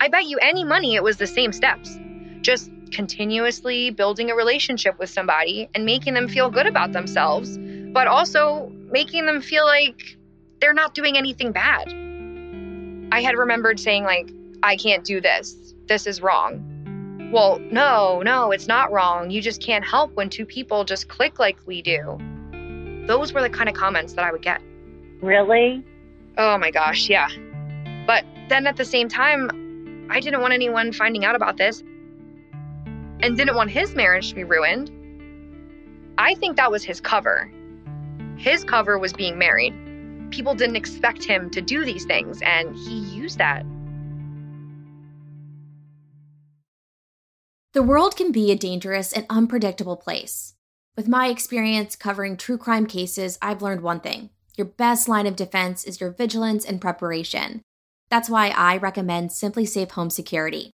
I 0.02 0.08
bet 0.08 0.26
you 0.26 0.38
any 0.42 0.64
money 0.64 0.96
it 0.96 1.04
was 1.04 1.18
the 1.18 1.28
same 1.28 1.52
steps. 1.52 2.00
Just 2.42 2.72
continuously 2.92 3.90
building 3.92 4.32
a 4.32 4.36
relationship 4.36 4.98
with 4.98 5.10
somebody 5.10 5.70
and 5.76 5.86
making 5.86 6.14
them 6.14 6.28
feel 6.28 6.50
good 6.50 6.66
about 6.66 6.94
themselves, 6.94 7.58
but 7.94 8.08
also 8.08 8.72
making 8.92 9.26
them 9.26 9.42
feel 9.42 9.66
like 9.66 10.18
they're 10.62 10.74
not 10.74 10.94
doing 10.94 11.18
anything 11.18 11.52
bad. 11.52 11.88
I 13.12 13.22
had 13.22 13.36
remembered 13.38 13.80
saying, 13.80 14.04
like, 14.04 14.30
I 14.64 14.76
can't 14.76 15.04
do 15.04 15.22
this. 15.22 15.74
This 15.88 16.06
is 16.08 16.22
wrong. 16.22 16.66
Well, 17.32 17.60
no, 17.72 18.22
no, 18.24 18.52
it's 18.52 18.68
not 18.68 18.92
wrong. 18.92 19.30
You 19.30 19.42
just 19.42 19.62
can't 19.62 19.86
help 19.86 20.14
when 20.16 20.30
two 20.30 20.46
people 20.46 20.84
just 20.84 21.10
click 21.10 21.40
like 21.40 21.58
we 21.66 21.82
do. 21.82 22.18
Those 23.06 23.34
were 23.34 23.42
the 23.42 23.50
kind 23.50 23.70
of 23.70 23.76
comments 23.76 24.14
that 24.14 24.26
I 24.26 24.32
would 24.32 24.42
get. 24.42 24.62
Really? 25.22 25.84
Oh 26.38 26.58
my 26.58 26.72
gosh, 26.72 27.10
yeah. 27.10 27.30
But 28.08 28.26
then 28.50 28.66
at 28.66 28.78
the 28.78 28.86
same 28.86 29.10
time, 29.10 29.50
I 30.10 30.20
didn't 30.20 30.42
want 30.42 30.54
anyone 30.54 30.92
finding 30.92 31.24
out 31.24 31.36
about 31.36 31.58
this 31.58 31.82
and 33.22 33.38
didn't 33.38 33.56
want 33.56 33.70
his 33.70 33.94
marriage 33.94 34.30
to 34.30 34.36
be 34.36 34.44
ruined. 34.44 34.92
I 36.18 36.36
think 36.36 36.58
that 36.58 36.72
was 36.72 36.84
his 36.84 37.00
cover. 37.00 37.52
His 38.38 38.64
cover 38.64 38.98
was 38.98 39.14
being 39.14 39.38
married. 39.38 39.74
People 40.32 40.56
didn't 40.56 40.76
expect 40.76 41.24
him 41.24 41.50
to 41.52 41.62
do 41.62 41.86
these 41.86 42.06
things, 42.06 42.42
and 42.42 42.76
he 42.76 43.00
used 43.00 43.38
that. 43.38 43.66
The 47.74 47.84
world 47.84 48.16
can 48.16 48.32
be 48.32 48.52
a 48.52 48.56
dangerous 48.56 49.14
and 49.14 49.26
unpredictable 49.30 49.96
place. 49.96 50.56
With 50.98 51.08
my 51.08 51.28
experience 51.28 51.96
covering 51.96 52.36
true 52.36 52.58
crime 52.58 52.88
cases, 52.88 53.38
I've 53.42 53.62
learned 53.62 53.82
one 53.82 54.00
thing 54.00 54.32
your 54.58 54.68
best 54.68 55.08
line 55.08 55.28
of 55.28 55.38
defense 55.38 55.86
is 55.86 56.02
your 56.02 56.12
vigilance 56.12 56.66
and 56.66 56.82
preparation. 56.82 57.62
That's 58.10 58.30
why 58.30 58.50
I 58.50 58.78
recommend 58.78 59.30
SimpliSafe 59.30 59.92
Home 59.92 60.10
Security. 60.10 60.72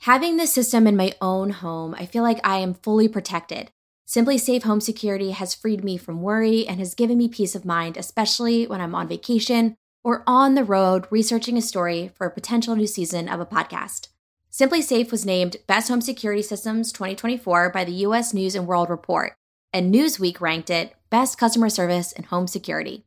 Having 0.00 0.36
this 0.36 0.52
system 0.52 0.86
in 0.86 0.96
my 0.96 1.14
own 1.20 1.50
home, 1.50 1.94
I 1.98 2.04
feel 2.04 2.22
like 2.22 2.40
I 2.44 2.58
am 2.58 2.74
fully 2.74 3.08
protected. 3.08 3.70
SimpliSafe 4.06 4.64
Home 4.64 4.82
Security 4.82 5.30
has 5.30 5.54
freed 5.54 5.82
me 5.82 5.96
from 5.96 6.20
worry 6.20 6.66
and 6.66 6.78
has 6.78 6.94
given 6.94 7.16
me 7.16 7.26
peace 7.26 7.54
of 7.54 7.64
mind, 7.64 7.96
especially 7.96 8.66
when 8.66 8.82
I'm 8.82 8.94
on 8.94 9.08
vacation 9.08 9.76
or 10.04 10.22
on 10.26 10.54
the 10.54 10.64
road 10.64 11.06
researching 11.10 11.56
a 11.56 11.62
story 11.62 12.10
for 12.14 12.26
a 12.26 12.30
potential 12.30 12.76
new 12.76 12.86
season 12.86 13.30
of 13.30 13.40
a 13.40 13.46
podcast. 13.46 14.08
SimpliSafe 14.52 15.10
was 15.10 15.24
named 15.24 15.56
Best 15.66 15.88
Home 15.88 16.02
Security 16.02 16.42
Systems 16.42 16.92
2024 16.92 17.70
by 17.70 17.82
the 17.82 17.92
US 18.06 18.34
News 18.34 18.54
and 18.54 18.66
World 18.66 18.90
Report, 18.90 19.34
and 19.72 19.92
Newsweek 19.92 20.38
ranked 20.40 20.68
it 20.68 20.92
Best 21.08 21.38
Customer 21.38 21.70
Service 21.70 22.12
in 22.12 22.24
Home 22.24 22.46
Security. 22.46 23.06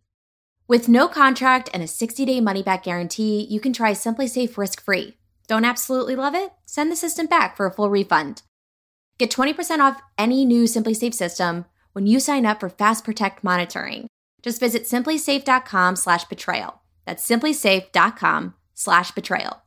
With 0.70 0.90
no 0.90 1.08
contract 1.08 1.70
and 1.74 1.82
a 1.82 1.86
60-day 1.86 2.42
money-back 2.42 2.84
guarantee, 2.84 3.48
you 3.50 3.62
can 3.62 3.72
try 3.72 3.94
SimpliSafe 3.94 4.58
risk-free. 4.58 5.16
Don't 5.48 5.64
absolutely 5.64 6.18
love 6.18 6.36
it? 6.36 6.52
Send 6.66 6.92
the 6.92 6.98
system 6.98 7.26
back 7.26 7.56
for 7.56 7.66
a 7.66 7.72
full 7.72 7.90
refund. 7.90 8.42
Get 9.18 9.32
20% 9.32 9.80
off 9.80 10.02
any 10.18 10.44
new 10.44 10.66
SimpliSafe 10.66 11.14
system 11.14 11.64
when 11.94 12.06
you 12.06 12.20
sign 12.20 12.46
up 12.46 12.60
for 12.60 12.68
Fast 12.68 13.06
Protect 13.06 13.46
monitoring. 13.46 14.08
Just 14.42 14.60
visit 14.60 14.84
simplisafe.com/betrayal. 14.84 16.82
That's 17.06 17.26
simplisafe.com/betrayal. 17.26 19.62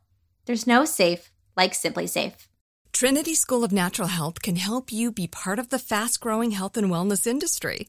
There's 0.44 0.66
no 0.66 0.84
safe 0.84 1.32
like 1.56 1.72
Simply 1.72 2.06
Safe. 2.06 2.46
Trinity 2.92 3.34
School 3.34 3.64
of 3.64 3.72
Natural 3.72 4.08
Health 4.08 4.42
can 4.42 4.56
help 4.56 4.92
you 4.92 5.10
be 5.10 5.26
part 5.26 5.58
of 5.58 5.70
the 5.70 5.78
fast-growing 5.78 6.50
health 6.50 6.76
and 6.76 6.90
wellness 6.90 7.26
industry. 7.26 7.88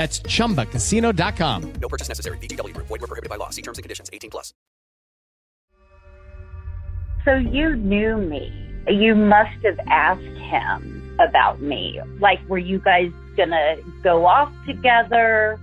That's 0.00 0.20
chumbacasino.com. 0.20 1.72
No 1.74 1.88
purchase 1.88 2.08
necessary. 2.08 2.38
VGW 2.38 2.72
Group. 2.72 2.86
Void 2.86 3.02
were 3.02 3.06
prohibited 3.06 3.28
by 3.28 3.36
law. 3.36 3.50
See 3.50 3.60
terms 3.60 3.76
and 3.76 3.82
conditions. 3.82 4.08
18 4.14 4.30
plus. 4.30 4.54
So 7.26 7.34
you 7.34 7.76
knew 7.76 8.16
me. 8.16 8.50
You 8.88 9.14
must 9.14 9.62
have 9.62 9.78
asked 9.88 10.22
him 10.22 11.18
about 11.20 11.60
me? 11.60 12.00
Like, 12.18 12.40
were 12.48 12.56
you 12.56 12.78
guys 12.78 13.12
gonna 13.36 13.76
go 14.02 14.24
off 14.24 14.50
together? 14.66 15.60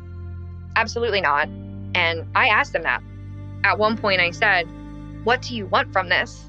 Absolutely 0.76 1.22
not. 1.22 1.50
And 1.96 2.24
I 2.36 2.50
asked 2.50 2.76
him 2.76 2.84
that. 2.84 3.02
At 3.64 3.80
one 3.80 3.98
point, 3.98 4.22
I 4.22 4.30
said, 4.30 4.68
What 5.24 5.42
do 5.42 5.56
you 5.56 5.66
want 5.66 5.92
from 5.92 6.10
this? 6.10 6.47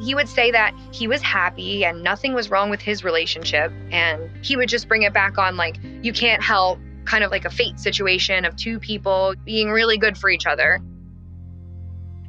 He 0.00 0.14
would 0.14 0.28
say 0.28 0.50
that 0.52 0.74
he 0.92 1.08
was 1.08 1.20
happy 1.22 1.84
and 1.84 2.02
nothing 2.02 2.34
was 2.34 2.50
wrong 2.50 2.70
with 2.70 2.80
his 2.80 3.02
relationship. 3.02 3.72
And 3.90 4.30
he 4.44 4.56
would 4.56 4.68
just 4.68 4.88
bring 4.88 5.02
it 5.02 5.12
back 5.12 5.38
on, 5.38 5.56
like, 5.56 5.78
you 6.02 6.12
can't 6.12 6.42
help 6.42 6.78
kind 7.04 7.24
of 7.24 7.30
like 7.30 7.44
a 7.44 7.50
fate 7.50 7.80
situation 7.80 8.44
of 8.44 8.54
two 8.56 8.78
people 8.78 9.34
being 9.44 9.70
really 9.70 9.98
good 9.98 10.16
for 10.16 10.30
each 10.30 10.46
other. 10.46 10.80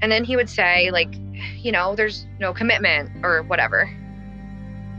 And 0.02 0.12
then 0.12 0.24
he 0.24 0.36
would 0.36 0.50
say, 0.50 0.90
like, 0.92 1.14
you 1.58 1.72
know, 1.72 1.96
there's 1.96 2.26
no 2.40 2.54
commitment 2.54 3.10
or 3.24 3.44
whatever. 3.44 3.90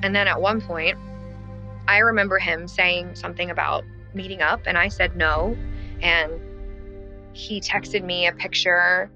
And 0.02 0.14
then 0.14 0.28
at 0.28 0.40
one 0.40 0.60
point, 0.60 0.98
I 1.88 1.98
remember 1.98 2.38
him 2.38 2.68
saying 2.68 3.14
something 3.14 3.50
about 3.50 3.84
meeting 4.14 4.42
up, 4.42 4.60
and 4.66 4.78
I 4.78 4.88
said 4.88 5.16
no. 5.16 5.56
And 6.02 6.32
he 7.32 7.60
texted 7.60 8.04
me 8.04 8.26
a 8.26 8.32
picture 8.32 9.10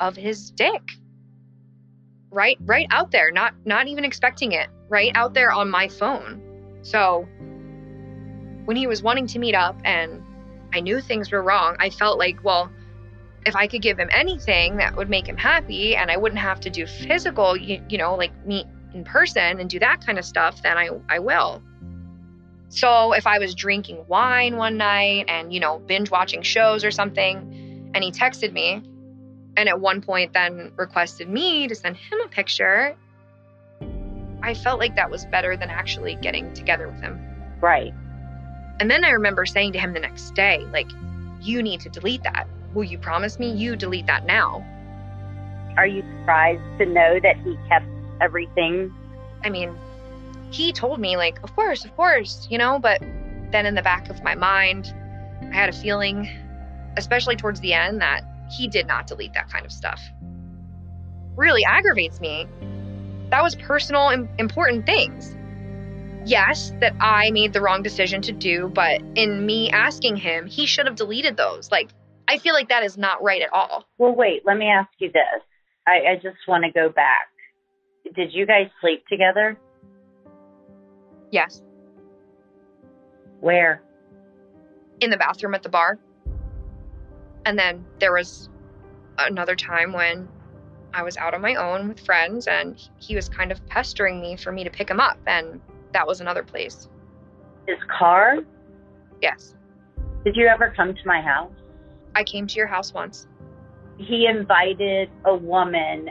of 0.00 0.16
his 0.16 0.50
dick. 0.50 0.82
Right 2.34 2.58
right 2.62 2.88
out 2.90 3.12
there, 3.12 3.30
not 3.30 3.54
not 3.64 3.86
even 3.86 4.04
expecting 4.04 4.52
it. 4.52 4.68
Right 4.88 5.12
out 5.14 5.34
there 5.34 5.52
on 5.52 5.70
my 5.70 5.86
phone. 5.86 6.42
So 6.82 7.28
when 8.64 8.76
he 8.76 8.88
was 8.88 9.04
wanting 9.04 9.28
to 9.28 9.38
meet 9.38 9.54
up 9.54 9.80
and 9.84 10.20
I 10.74 10.80
knew 10.80 11.00
things 11.00 11.30
were 11.30 11.42
wrong, 11.42 11.76
I 11.78 11.90
felt 11.90 12.18
like, 12.18 12.42
well, 12.42 12.70
if 13.46 13.54
I 13.54 13.68
could 13.68 13.82
give 13.82 13.98
him 13.98 14.08
anything 14.10 14.78
that 14.78 14.96
would 14.96 15.08
make 15.08 15.28
him 15.28 15.36
happy 15.36 15.94
and 15.94 16.10
I 16.10 16.16
wouldn't 16.16 16.40
have 16.40 16.58
to 16.60 16.70
do 16.70 16.86
physical, 16.86 17.56
you, 17.56 17.80
you 17.88 17.98
know, 17.98 18.16
like 18.16 18.32
meet 18.44 18.66
in 18.94 19.04
person 19.04 19.60
and 19.60 19.70
do 19.70 19.78
that 19.78 20.04
kind 20.04 20.18
of 20.18 20.24
stuff, 20.24 20.60
then 20.62 20.76
I, 20.76 20.88
I 21.08 21.20
will. 21.20 21.62
So 22.68 23.12
if 23.12 23.28
I 23.28 23.38
was 23.38 23.54
drinking 23.54 24.04
wine 24.08 24.56
one 24.56 24.76
night 24.76 25.26
and, 25.28 25.52
you 25.52 25.60
know, 25.60 25.78
binge 25.78 26.10
watching 26.10 26.42
shows 26.42 26.84
or 26.84 26.90
something, 26.90 27.92
and 27.94 28.02
he 28.02 28.10
texted 28.10 28.52
me 28.52 28.82
and 29.56 29.68
at 29.68 29.80
one 29.80 30.00
point 30.00 30.32
then 30.32 30.72
requested 30.76 31.28
me 31.28 31.68
to 31.68 31.74
send 31.74 31.96
him 31.96 32.20
a 32.20 32.28
picture, 32.28 32.96
I 34.42 34.54
felt 34.54 34.78
like 34.78 34.96
that 34.96 35.10
was 35.10 35.24
better 35.26 35.56
than 35.56 35.70
actually 35.70 36.16
getting 36.16 36.52
together 36.54 36.88
with 36.88 37.00
him. 37.00 37.18
Right. 37.60 37.94
And 38.80 38.90
then 38.90 39.04
I 39.04 39.10
remember 39.10 39.46
saying 39.46 39.72
to 39.72 39.78
him 39.78 39.94
the 39.94 40.00
next 40.00 40.34
day, 40.34 40.66
like, 40.72 40.90
you 41.40 41.62
need 41.62 41.80
to 41.80 41.88
delete 41.88 42.22
that. 42.24 42.48
Will 42.74 42.84
you 42.84 42.98
promise 42.98 43.38
me 43.38 43.52
you 43.52 43.76
delete 43.76 44.06
that 44.06 44.26
now? 44.26 44.64
Are 45.76 45.86
you 45.86 46.02
surprised 46.20 46.62
to 46.78 46.86
know 46.86 47.20
that 47.20 47.36
he 47.38 47.56
kept 47.68 47.86
everything? 48.20 48.92
I 49.44 49.50
mean, 49.50 49.76
he 50.50 50.72
told 50.72 51.00
me, 51.00 51.16
like, 51.16 51.42
of 51.42 51.54
course, 51.54 51.84
of 51.84 51.94
course, 51.96 52.46
you 52.50 52.58
know, 52.58 52.78
but 52.78 53.00
then 53.50 53.66
in 53.66 53.74
the 53.74 53.82
back 53.82 54.10
of 54.10 54.22
my 54.22 54.34
mind, 54.34 54.92
I 55.42 55.54
had 55.54 55.68
a 55.68 55.72
feeling, 55.72 56.28
especially 56.96 57.36
towards 57.36 57.60
the 57.60 57.72
end, 57.72 58.00
that 58.00 58.24
he 58.50 58.68
did 58.68 58.86
not 58.86 59.06
delete 59.06 59.32
that 59.34 59.50
kind 59.50 59.64
of 59.64 59.72
stuff. 59.72 60.00
Really 61.36 61.64
aggravates 61.64 62.20
me. 62.20 62.46
That 63.30 63.42
was 63.42 63.54
personal, 63.56 64.10
important 64.38 64.86
things. 64.86 65.36
Yes, 66.24 66.72
that 66.80 66.94
I 67.00 67.30
made 67.30 67.52
the 67.52 67.60
wrong 67.60 67.82
decision 67.82 68.22
to 68.22 68.32
do, 68.32 68.70
but 68.72 69.02
in 69.14 69.44
me 69.44 69.70
asking 69.70 70.16
him, 70.16 70.46
he 70.46 70.66
should 70.66 70.86
have 70.86 70.96
deleted 70.96 71.36
those. 71.36 71.70
Like, 71.70 71.90
I 72.28 72.38
feel 72.38 72.54
like 72.54 72.68
that 72.70 72.82
is 72.82 72.96
not 72.96 73.22
right 73.22 73.42
at 73.42 73.52
all. 73.52 73.86
Well, 73.98 74.14
wait, 74.14 74.46
let 74.46 74.56
me 74.56 74.66
ask 74.66 74.88
you 74.98 75.10
this. 75.12 75.42
I, 75.86 76.12
I 76.12 76.14
just 76.16 76.38
want 76.48 76.64
to 76.64 76.70
go 76.70 76.88
back. 76.88 77.28
Did 78.14 78.32
you 78.32 78.46
guys 78.46 78.68
sleep 78.80 79.06
together? 79.08 79.58
Yes. 81.30 81.62
Where? 83.40 83.82
In 85.00 85.10
the 85.10 85.16
bathroom 85.16 85.54
at 85.54 85.62
the 85.62 85.68
bar. 85.68 85.98
And 87.46 87.58
then 87.58 87.84
there 87.98 88.12
was 88.12 88.48
another 89.18 89.54
time 89.54 89.92
when 89.92 90.28
I 90.92 91.02
was 91.02 91.16
out 91.16 91.34
on 91.34 91.40
my 91.40 91.54
own 91.54 91.88
with 91.88 92.00
friends 92.00 92.46
and 92.46 92.80
he 92.98 93.16
was 93.16 93.28
kind 93.28 93.52
of 93.52 93.64
pestering 93.66 94.20
me 94.20 94.36
for 94.36 94.52
me 94.52 94.64
to 94.64 94.70
pick 94.70 94.88
him 94.88 95.00
up. 95.00 95.18
And 95.26 95.60
that 95.92 96.06
was 96.06 96.20
another 96.20 96.42
place. 96.42 96.88
His 97.66 97.78
car? 97.98 98.38
Yes. 99.20 99.54
Did 100.24 100.36
you 100.36 100.46
ever 100.46 100.72
come 100.76 100.94
to 100.94 101.06
my 101.06 101.20
house? 101.20 101.52
I 102.14 102.24
came 102.24 102.46
to 102.46 102.56
your 102.56 102.66
house 102.66 102.94
once. 102.94 103.26
He 103.98 104.26
invited 104.26 105.10
a 105.24 105.34
woman 105.34 106.10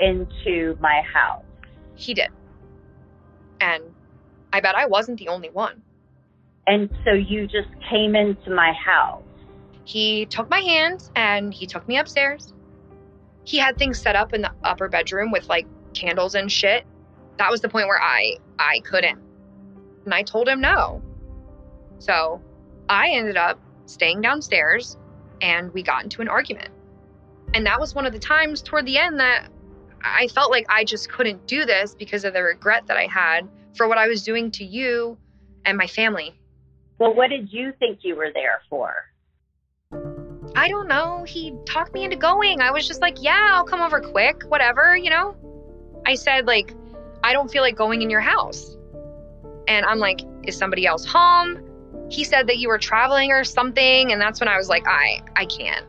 into 0.00 0.76
my 0.80 1.02
house. 1.12 1.44
He 1.94 2.14
did. 2.14 2.28
And 3.60 3.82
I 4.52 4.60
bet 4.60 4.74
I 4.74 4.86
wasn't 4.86 5.18
the 5.18 5.28
only 5.28 5.50
one. 5.50 5.82
And 6.66 6.90
so 7.04 7.12
you 7.12 7.46
just 7.46 7.68
came 7.88 8.16
into 8.16 8.50
my 8.50 8.72
house. 8.72 9.22
He 9.86 10.26
took 10.26 10.50
my 10.50 10.58
hand 10.58 11.08
and 11.14 11.54
he 11.54 11.64
took 11.64 11.86
me 11.86 11.96
upstairs. 11.96 12.52
He 13.44 13.56
had 13.56 13.78
things 13.78 14.00
set 14.00 14.16
up 14.16 14.34
in 14.34 14.42
the 14.42 14.52
upper 14.64 14.88
bedroom 14.88 15.30
with 15.30 15.48
like 15.48 15.66
candles 15.94 16.34
and 16.34 16.50
shit. 16.50 16.84
That 17.38 17.52
was 17.52 17.60
the 17.60 17.68
point 17.68 17.86
where 17.86 18.02
I 18.02 18.36
I 18.58 18.80
couldn't. 18.80 19.20
And 20.04 20.12
I 20.12 20.22
told 20.22 20.48
him 20.48 20.60
no. 20.60 21.02
So, 21.98 22.42
I 22.88 23.10
ended 23.10 23.36
up 23.36 23.60
staying 23.86 24.22
downstairs 24.22 24.96
and 25.40 25.72
we 25.72 25.84
got 25.84 26.02
into 26.02 26.20
an 26.20 26.28
argument. 26.28 26.70
And 27.54 27.64
that 27.66 27.78
was 27.78 27.94
one 27.94 28.06
of 28.06 28.12
the 28.12 28.18
times 28.18 28.62
toward 28.62 28.86
the 28.86 28.98
end 28.98 29.20
that 29.20 29.48
I 30.02 30.26
felt 30.28 30.50
like 30.50 30.66
I 30.68 30.84
just 30.84 31.08
couldn't 31.08 31.46
do 31.46 31.64
this 31.64 31.94
because 31.94 32.24
of 32.24 32.34
the 32.34 32.42
regret 32.42 32.88
that 32.88 32.96
I 32.96 33.06
had 33.06 33.48
for 33.76 33.86
what 33.86 33.98
I 33.98 34.08
was 34.08 34.24
doing 34.24 34.50
to 34.52 34.64
you 34.64 35.16
and 35.64 35.78
my 35.78 35.86
family. 35.86 36.34
Well, 36.98 37.14
what 37.14 37.30
did 37.30 37.52
you 37.52 37.72
think 37.78 38.00
you 38.02 38.16
were 38.16 38.32
there 38.34 38.62
for? 38.68 38.94
I 40.56 40.68
don't 40.68 40.88
know. 40.88 41.22
He 41.24 41.54
talked 41.66 41.92
me 41.92 42.04
into 42.04 42.16
going. 42.16 42.62
I 42.62 42.70
was 42.70 42.88
just 42.88 43.02
like, 43.02 43.22
yeah, 43.22 43.50
I'll 43.52 43.64
come 43.64 43.82
over 43.82 44.00
quick, 44.00 44.42
whatever, 44.48 44.96
you 44.96 45.10
know? 45.10 45.36
I 46.06 46.14
said, 46.14 46.46
like, 46.46 46.74
I 47.22 47.34
don't 47.34 47.50
feel 47.50 47.62
like 47.62 47.76
going 47.76 48.00
in 48.00 48.08
your 48.08 48.22
house. 48.22 48.74
And 49.68 49.84
I'm 49.84 49.98
like, 49.98 50.22
is 50.44 50.56
somebody 50.56 50.86
else 50.86 51.04
home? 51.04 51.62
He 52.08 52.24
said 52.24 52.46
that 52.46 52.56
you 52.56 52.68
were 52.68 52.78
traveling 52.78 53.32
or 53.32 53.44
something. 53.44 54.12
And 54.12 54.20
that's 54.20 54.40
when 54.40 54.48
I 54.48 54.56
was 54.56 54.70
like, 54.70 54.86
I, 54.86 55.20
I 55.36 55.44
can't. 55.44 55.84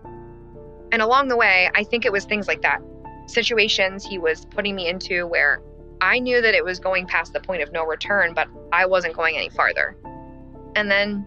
And 0.92 1.02
along 1.02 1.30
the 1.30 1.38
way, 1.38 1.70
I 1.74 1.84
think 1.84 2.06
it 2.06 2.12
was 2.12 2.26
things 2.26 2.48
like 2.48 2.62
that 2.64 2.82
situations 3.28 4.06
he 4.06 4.18
was 4.18 4.46
putting 4.46 4.76
me 4.76 4.88
into 4.88 5.28
where 5.28 5.62
I 6.02 6.20
knew 6.20 6.42
that 6.42 6.54
it 6.54 6.64
was 6.64 6.80
going 6.80 7.08
past 7.08 7.34
the 7.34 7.40
point 7.40 7.62
of 7.62 7.72
no 7.72 7.86
return, 7.86 8.34
but 8.34 8.48
I 8.72 8.86
wasn't 8.86 9.16
going 9.16 9.36
any 9.36 9.50
farther. 9.50 9.98
And 10.76 10.90
then 10.90 11.26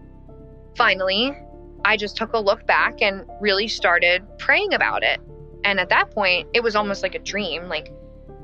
finally, 0.75 1.37
I 1.85 1.97
just 1.97 2.15
took 2.15 2.33
a 2.33 2.39
look 2.39 2.65
back 2.65 3.01
and 3.01 3.25
really 3.39 3.67
started 3.67 4.23
praying 4.37 4.73
about 4.73 5.03
it. 5.03 5.19
And 5.63 5.79
at 5.79 5.89
that 5.89 6.11
point, 6.11 6.47
it 6.53 6.63
was 6.63 6.75
almost 6.75 7.03
like 7.03 7.15
a 7.15 7.19
dream. 7.19 7.67
Like, 7.67 7.91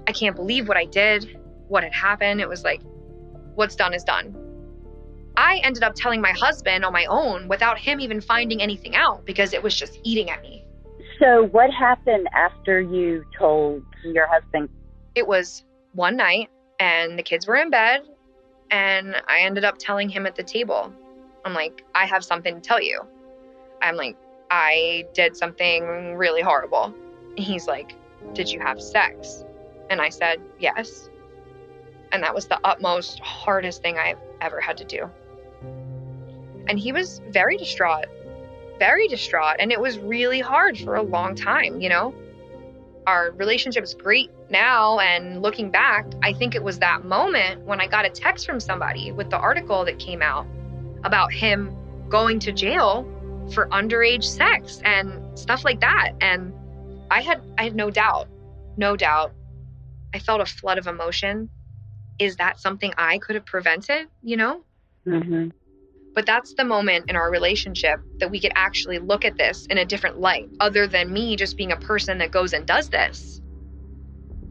I 0.08 0.12
can't 0.12 0.36
believe 0.36 0.68
what 0.68 0.78
I 0.78 0.86
did, 0.86 1.38
what 1.68 1.84
had 1.84 1.94
happened. 1.94 2.42
It 2.42 2.50
was 2.50 2.64
like, 2.64 2.82
what's 3.56 3.76
done 3.76 3.94
is 3.94 4.04
done. 4.04 4.36
I 5.36 5.62
ended 5.64 5.84
up 5.84 5.94
telling 5.96 6.20
my 6.20 6.32
husband 6.32 6.84
on 6.84 6.94
my 6.94 7.06
own 7.06 7.48
without 7.48 7.78
him 7.78 8.00
even 8.00 8.22
finding 8.22 8.62
anything 8.62 8.96
out 8.96 9.26
because 9.26 9.54
it 9.54 9.62
was 9.62 9.76
just 9.76 10.00
eating 10.04 10.32
at 10.32 10.42
me. 10.42 10.66
So, 11.20 11.46
what 11.52 11.72
happened 11.72 12.28
after 12.34 12.80
you 12.80 13.24
told 13.38 13.84
your 14.04 14.28
husband? 14.28 14.70
It 15.16 15.28
was 15.28 15.64
one 15.94 16.16
night, 16.16 16.50
and 16.80 17.18
the 17.18 17.24
kids 17.24 17.48
were 17.48 17.56
in 17.56 17.70
bed, 17.70 18.02
and 18.70 19.16
I 19.28 19.40
ended 19.40 19.64
up 19.64 19.78
telling 19.80 20.10
him 20.10 20.26
at 20.26 20.36
the 20.36 20.44
table, 20.44 20.94
I'm 21.46 21.54
like, 21.54 21.84
I 21.96 22.06
have 22.06 22.24
something 22.24 22.56
to 22.56 22.62
tell 22.62 22.82
you. 22.82 23.02
I'm 23.82 23.96
like, 23.96 24.18
I 24.50 25.06
did 25.14 25.36
something 25.36 26.16
really 26.16 26.42
horrible. 26.42 26.94
He's 27.36 27.68
like, 27.68 27.96
Did 28.34 28.50
you 28.50 28.60
have 28.60 28.82
sex? 28.82 29.44
And 29.90 30.02
I 30.02 30.10
said, 30.10 30.42
Yes. 30.60 31.10
And 32.12 32.24
that 32.24 32.34
was 32.34 32.48
the 32.48 32.60
utmost 32.64 33.20
hardest 33.20 33.82
thing 33.82 33.98
I've 33.98 34.20
ever 34.42 34.62
had 34.62 34.78
to 34.78 34.86
do. 34.86 35.10
And 36.70 36.80
he 36.80 36.92
was 36.92 37.22
very 37.30 37.58
distraught 37.58 38.06
very 38.78 39.08
distraught 39.08 39.58
and 39.60 39.72
it 39.72 39.80
was 39.80 39.98
really 40.00 40.40
hard 40.40 40.78
for 40.78 40.96
a 40.96 41.02
long 41.02 41.36
time, 41.36 41.82
you 41.82 41.90
know? 41.90 42.14
Our 43.06 43.32
relationship 43.32 43.84
is 43.84 43.94
great 43.94 44.30
now 44.50 45.00
and 45.00 45.42
looking 45.42 45.72
back, 45.72 46.06
I 46.22 46.34
think 46.34 46.56
it 46.56 46.64
was 46.64 46.80
that 46.80 47.06
moment 47.06 47.62
when 47.66 47.80
I 47.80 47.88
got 47.88 48.06
a 48.06 48.10
text 48.10 48.46
from 48.46 48.60
somebody 48.60 49.12
with 49.12 49.30
the 49.30 49.38
article 49.38 49.86
that 49.86 49.98
came 49.98 50.22
out 50.22 50.46
about 51.04 51.32
him 51.32 51.76
going 52.10 52.40
to 52.40 52.52
jail 52.52 53.08
for 53.54 53.68
underage 53.70 54.24
sex 54.24 54.82
and 54.84 55.38
stuff 55.38 55.64
like 55.64 55.80
that 55.82 56.14
and 56.22 56.54
I 57.10 57.22
had 57.22 57.42
I 57.58 57.64
had 57.64 57.76
no 57.76 57.90
doubt. 57.90 58.28
No 58.78 58.96
doubt. 58.96 59.34
I 60.14 60.20
felt 60.20 60.42
a 60.42 60.46
flood 60.46 60.78
of 60.78 60.88
emotion. 60.88 61.50
Is 62.20 62.36
that 62.38 62.60
something 62.60 62.94
I 62.98 63.18
could 63.20 63.36
have 63.36 63.46
prevented, 63.46 64.08
you 64.24 64.38
know? 64.38 64.64
Mm-hmm. 65.06 65.50
But 66.14 66.26
that's 66.26 66.56
the 66.56 66.64
moment 66.64 67.10
in 67.10 67.16
our 67.16 67.30
relationship 67.30 68.00
that 68.20 68.32
we 68.32 68.40
could 68.40 68.54
actually 68.56 68.98
look 68.98 69.24
at 69.24 69.38
this 69.38 69.68
in 69.68 69.78
a 69.78 69.86
different 69.86 70.20
light, 70.20 70.50
other 70.60 70.88
than 70.88 71.14
me 71.14 71.36
just 71.36 71.58
being 71.58 71.72
a 71.72 71.78
person 71.78 72.18
that 72.18 72.32
goes 72.32 72.54
and 72.54 72.66
does 72.66 72.90
this. 72.90 73.40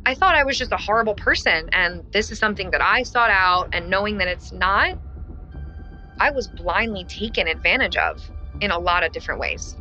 I 0.06 0.14
thought 0.14 0.36
I 0.36 0.44
was 0.44 0.56
just 0.56 0.70
a 0.70 0.76
horrible 0.76 1.16
person, 1.16 1.68
and 1.72 2.04
this 2.12 2.30
is 2.30 2.38
something 2.38 2.70
that 2.70 2.80
I 2.80 3.02
sought 3.02 3.30
out, 3.30 3.70
and 3.72 3.90
knowing 3.90 4.18
that 4.18 4.28
it's 4.28 4.52
not, 4.52 4.96
I 6.20 6.30
was 6.30 6.46
blindly 6.46 7.04
taken 7.04 7.48
advantage 7.48 7.96
of 7.96 8.22
in 8.60 8.70
a 8.70 8.78
lot 8.78 9.04
of 9.04 9.12
different 9.12 9.40
ways. 9.40 9.76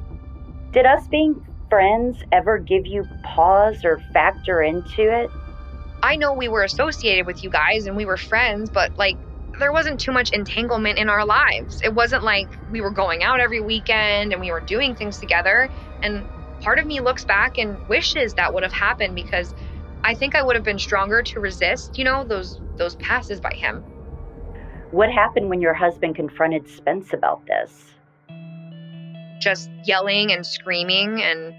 Did 0.72 0.86
us 0.86 1.08
being 1.10 1.42
friends 1.70 2.18
ever 2.32 2.60
give 2.60 2.86
you 2.86 3.08
pause 3.24 3.84
or 3.84 4.00
factor 4.14 4.62
into 4.62 5.02
it? 5.02 5.32
I 6.04 6.18
know 6.18 6.34
we 6.34 6.48
were 6.48 6.64
associated 6.64 7.26
with 7.26 7.44
you 7.44 7.50
guys 7.50 7.88
and 7.88 7.96
we 7.98 8.06
were 8.06 8.18
friends, 8.18 8.70
but 8.70 8.92
like 8.98 9.18
there 9.60 9.72
wasn't 9.72 10.00
too 10.00 10.12
much 10.12 10.32
entanglement 10.32 11.00
in 11.00 11.10
our 11.10 11.26
lives. 11.26 11.82
It 11.84 11.94
wasn't 11.94 12.24
like 12.24 12.48
we 12.70 12.82
were 12.82 12.92
going 12.92 13.24
out 13.24 13.40
every 13.40 13.62
weekend 13.62 14.32
and 14.32 14.42
we 14.42 14.52
were 14.52 14.62
doing 14.62 14.96
things 14.96 15.18
together. 15.18 15.70
And 16.04 16.28
part 16.62 16.78
of 16.78 16.86
me 16.86 17.00
looks 17.00 17.26
back 17.26 17.58
and 17.58 17.80
wishes 17.88 18.34
that 18.36 18.54
would 18.54 18.64
have 18.64 18.74
happened 18.74 19.16
because 19.16 19.54
I 20.04 20.14
think 20.14 20.36
I 20.36 20.44
would 20.44 20.56
have 20.56 20.66
been 20.66 20.80
stronger 20.80 21.24
to 21.24 21.40
resist, 21.40 21.98
you 21.98 22.04
know, 22.04 22.24
those 22.24 22.60
those 22.78 22.96
passes 22.98 23.40
by 23.40 23.54
him. 23.56 23.84
What 24.92 25.12
happened 25.12 25.50
when 25.50 25.62
your 25.62 25.74
husband 25.74 26.16
confronted 26.16 26.68
Spence 26.68 27.14
about 27.14 27.46
this? 27.48 27.95
Just 29.46 29.70
yelling 29.84 30.32
and 30.32 30.44
screaming 30.44 31.22
and 31.22 31.54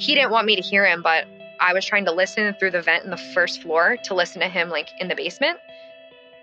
he 0.00 0.14
didn't 0.14 0.30
want 0.30 0.46
me 0.46 0.54
to 0.54 0.62
hear 0.62 0.86
him, 0.86 1.02
but 1.02 1.24
I 1.58 1.72
was 1.72 1.84
trying 1.84 2.04
to 2.04 2.12
listen 2.12 2.54
through 2.54 2.70
the 2.70 2.82
vent 2.82 3.02
in 3.02 3.10
the 3.10 3.16
first 3.16 3.62
floor 3.62 3.96
to 4.04 4.14
listen 4.14 4.40
to 4.42 4.48
him 4.48 4.68
like 4.68 4.90
in 5.00 5.08
the 5.08 5.16
basement. 5.16 5.58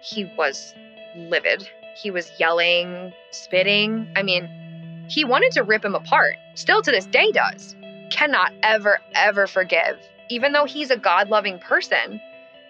He 0.02 0.26
was 0.38 0.76
livid. 1.16 1.70
He 1.96 2.12
was 2.12 2.30
yelling, 2.38 3.14
spitting. 3.32 4.12
I 4.18 4.24
mean, 4.24 5.06
he 5.08 5.24
wanted 5.24 5.54
to 5.54 5.64
rip 5.64 5.86
him 5.86 5.96
apart. 5.96 6.36
Still 6.56 6.82
to 6.82 6.92
this 6.92 7.06
day 7.06 7.32
does. 7.32 7.78
Cannot 8.10 8.52
ever, 8.62 9.00
ever 9.16 9.48
forgive. 9.48 10.00
Even 10.30 10.52
though 10.52 10.66
he's 10.66 10.92
a 10.92 10.98
God 10.98 11.30
loving 11.30 11.60
person, 11.60 12.20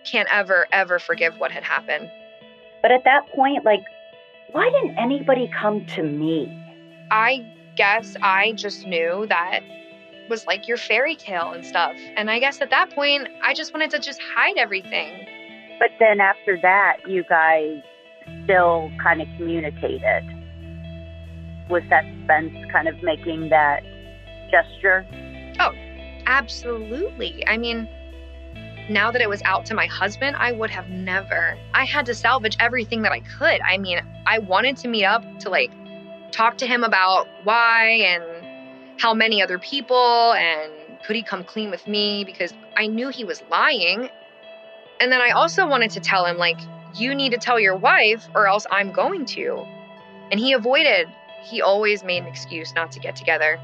can't 0.06 0.30
ever, 0.32 0.68
ever 0.72 1.00
forgive 1.00 1.40
what 1.40 1.52
had 1.52 1.64
happened. 1.64 2.12
But 2.84 2.92
at 2.92 3.06
that 3.06 3.28
point, 3.36 3.66
like, 3.66 3.84
why 4.52 4.70
didn't 4.70 5.00
anybody 5.00 5.50
come 5.60 5.84
to 5.96 6.04
me? 6.04 6.48
I 7.10 7.44
guess 7.80 8.18
I 8.22 8.52
just 8.58 8.86
knew 8.86 9.26
that 9.30 9.62
was 10.30 10.46
like 10.46 10.68
your 10.68 10.76
fairy 10.76 11.16
tale 11.16 11.52
and 11.52 11.66
stuff. 11.66 11.96
And 12.18 12.30
I 12.30 12.38
guess 12.38 12.60
at 12.60 12.70
that 12.72 12.90
point, 12.92 13.30
I 13.42 13.54
just 13.54 13.74
wanted 13.74 13.90
to 13.92 14.00
just 14.00 14.20
hide 14.36 14.58
everything. 14.58 15.26
But 15.80 15.92
then 15.98 16.20
after 16.20 16.60
that, 16.62 16.98
you 17.08 17.24
guys 17.24 17.78
still 18.44 18.92
kind 19.02 19.22
of 19.22 19.30
communicated. 19.38 20.24
Was 21.70 21.84
that 21.90 22.04
Spence 22.26 22.54
kind 22.70 22.90
of 22.90 23.02
making 23.02 23.48
that 23.48 23.82
gesture? 24.52 25.08
Oh, 25.62 25.72
absolutely. 26.26 27.48
I 27.48 27.56
mean, 27.56 27.88
now 28.90 29.10
that 29.10 29.22
it 29.22 29.30
was 29.30 29.42
out 29.44 29.66
to 29.68 29.74
my 29.74 29.86
husband, 29.86 30.36
I 30.36 30.52
would 30.52 30.70
have 30.70 30.90
never. 30.90 31.58
I 31.74 31.86
had 31.86 32.06
to 32.08 32.14
salvage 32.14 32.58
everything 32.60 33.04
that 33.04 33.14
I 33.14 33.22
could. 33.22 33.62
I 33.62 33.78
mean, 33.78 34.02
I 34.28 34.40
wanted 34.40 34.76
to 34.78 34.90
meet 34.90 35.06
up 35.06 35.24
to 35.40 35.50
like 35.50 35.72
talk 36.32 36.58
to 36.58 36.68
him 36.68 36.84
about 36.84 37.28
why 37.44 37.86
and 37.88 38.24
how 39.00 39.14
many 39.14 39.42
other 39.42 39.60
people 39.60 40.34
and 40.34 40.72
could 41.06 41.16
he 41.16 41.24
come 41.24 41.44
clean 41.44 41.72
with 41.72 41.88
me 41.88 42.24
because 42.24 42.54
I 42.76 42.88
knew 42.88 43.10
he 43.10 43.24
was 43.24 43.42
lying. 43.50 44.10
And 45.00 45.12
then 45.12 45.22
I 45.22 45.32
also 45.32 45.66
wanted 45.68 45.92
to 45.92 46.00
tell 46.00 46.26
him, 46.26 46.38
like, 46.38 46.60
you 46.96 47.16
need 47.16 47.32
to 47.32 47.38
tell 47.38 47.60
your 47.60 47.76
wife 47.76 48.28
or 48.36 48.48
else 48.48 48.66
I'm 48.70 48.92
going 48.92 49.26
to. 49.28 49.66
And 50.32 50.40
he 50.40 50.54
avoided. 50.54 51.08
He 51.44 51.62
always 51.62 52.04
made 52.04 52.24
an 52.24 52.28
excuse 52.28 52.74
not 52.76 52.92
to 52.92 53.00
get 53.00 53.16
together. 53.16 53.60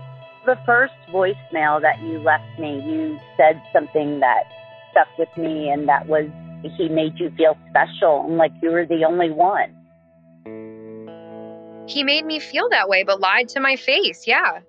The 0.45 0.58
first 0.65 0.93
voicemail 1.12 1.82
that 1.82 2.01
you 2.01 2.19
left 2.19 2.60
me, 2.60 2.82
you 2.86 3.19
said 3.36 3.62
something 3.73 4.21
that 4.21 4.43
stuck 4.91 5.08
with 5.17 5.30
me, 5.38 5.69
and 5.69 5.89
that 5.89 6.08
was 6.08 6.30
he 6.78 6.89
made 6.89 7.19
you 7.19 7.32
feel 7.38 7.58
special 7.69 8.25
and 8.25 8.38
like 8.38 8.51
you 8.62 8.71
were 8.71 8.86
the 8.86 9.04
only 9.08 9.30
one. 9.30 9.75
He 11.88 12.04
made 12.04 12.26
me 12.26 12.39
feel 12.39 12.69
that 12.69 12.89
way, 12.89 13.04
but 13.04 13.19
lied 13.19 13.50
to 13.50 13.60
my 13.60 13.76
face. 13.76 14.26
Yeah. 14.26 14.60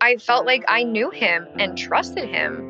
I 0.00 0.16
felt 0.16 0.46
like 0.46 0.64
I 0.66 0.82
knew 0.82 1.10
him 1.10 1.46
and 1.58 1.76
trusted 1.76 2.28
him. 2.28 2.66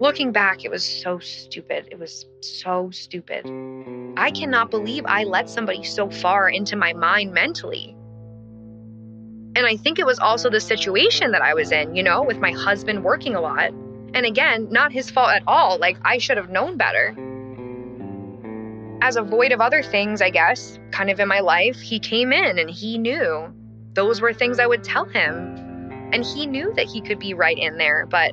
Looking 0.00 0.32
back, 0.32 0.64
it 0.64 0.70
was 0.70 0.84
so 0.84 1.18
stupid. 1.18 1.88
It 1.90 1.98
was 1.98 2.26
so 2.40 2.90
stupid. 2.90 3.46
I 4.16 4.30
cannot 4.30 4.70
believe 4.70 5.04
I 5.06 5.24
let 5.24 5.48
somebody 5.48 5.84
so 5.84 6.10
far 6.10 6.48
into 6.48 6.74
my 6.74 6.92
mind 6.92 7.32
mentally. 7.32 7.94
And 9.54 9.66
I 9.66 9.76
think 9.76 9.98
it 9.98 10.06
was 10.06 10.18
also 10.18 10.48
the 10.48 10.60
situation 10.60 11.30
that 11.32 11.42
I 11.42 11.54
was 11.54 11.70
in, 11.70 11.94
you 11.94 12.02
know, 12.02 12.22
with 12.22 12.38
my 12.38 12.52
husband 12.52 13.04
working 13.04 13.34
a 13.34 13.40
lot. 13.40 13.70
And 14.14 14.26
again, 14.26 14.68
not 14.70 14.90
his 14.90 15.10
fault 15.10 15.30
at 15.30 15.42
all. 15.46 15.78
Like, 15.78 15.98
I 16.02 16.18
should 16.18 16.38
have 16.38 16.50
known 16.50 16.76
better. 16.78 17.14
As 19.04 19.16
a 19.16 19.22
void 19.22 19.50
of 19.50 19.60
other 19.60 19.82
things, 19.82 20.22
I 20.22 20.30
guess, 20.30 20.78
kind 20.92 21.10
of 21.10 21.18
in 21.18 21.26
my 21.26 21.40
life, 21.40 21.80
he 21.80 21.98
came 21.98 22.32
in 22.32 22.56
and 22.56 22.70
he 22.70 22.98
knew 22.98 23.52
those 23.94 24.20
were 24.20 24.32
things 24.32 24.60
I 24.60 24.66
would 24.68 24.84
tell 24.84 25.06
him. 25.06 25.34
And 26.12 26.24
he 26.24 26.46
knew 26.46 26.72
that 26.76 26.86
he 26.86 27.00
could 27.00 27.18
be 27.18 27.34
right 27.34 27.58
in 27.58 27.78
there. 27.78 28.06
But 28.06 28.32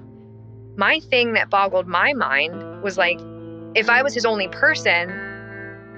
my 0.77 0.99
thing 0.99 1.33
that 1.33 1.49
boggled 1.49 1.87
my 1.87 2.13
mind 2.13 2.83
was 2.83 2.99
like, 2.99 3.19
if 3.73 3.89
I 3.89 4.03
was 4.03 4.13
his 4.13 4.25
only 4.25 4.47
person, 4.47 5.09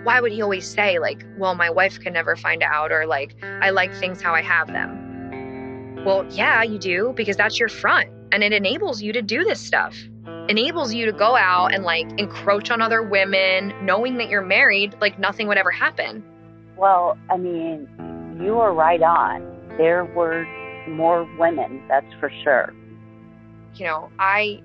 why 0.04 0.22
would 0.22 0.32
he 0.32 0.42
always 0.42 0.66
say, 0.66 1.00
like, 1.00 1.26
well, 1.38 1.54
my 1.54 1.70
wife 1.70 2.00
can 2.00 2.14
never 2.14 2.38
find 2.38 2.64
out, 2.64 2.94
or 2.94 3.06
like, 3.06 3.36
I 3.44 3.72
like 3.72 3.94
things 3.94 4.22
how 4.22 4.34
I 4.34 4.42
have 4.42 4.68
them? 4.68 6.06
Well, 6.06 6.26
yeah, 6.30 6.64
you 6.64 6.80
do, 6.80 7.12
because 7.18 7.36
that's 7.36 7.60
your 7.60 7.68
front. 7.68 8.10
And 8.32 8.42
it 8.42 8.54
enables 8.54 9.02
you 9.02 9.12
to 9.12 9.22
do 9.22 9.44
this 9.44 9.60
stuff. 9.60 9.98
Enables 10.52 10.94
you 10.94 11.06
to 11.06 11.14
go 11.14 11.38
out 11.38 11.74
and 11.74 11.86
like 11.86 12.12
encroach 12.20 12.72
on 12.72 12.82
other 12.82 13.02
women, 13.02 13.74
knowing 13.86 14.18
that 14.18 14.28
you're 14.28 14.42
married, 14.42 14.94
like 15.00 15.18
nothing 15.18 15.48
would 15.48 15.58
ever 15.58 15.72
happen. 15.72 16.26
Well, 16.76 17.18
I 17.30 17.38
mean, 17.38 17.88
you 18.38 18.56
were 18.56 18.74
right 18.74 19.02
on. 19.02 19.48
There 19.78 20.04
were 20.04 20.46
more 20.90 21.26
women, 21.40 21.82
that's 21.88 22.14
for 22.20 22.30
sure. 22.44 22.74
You 23.76 23.86
know, 23.86 24.10
I 24.20 24.62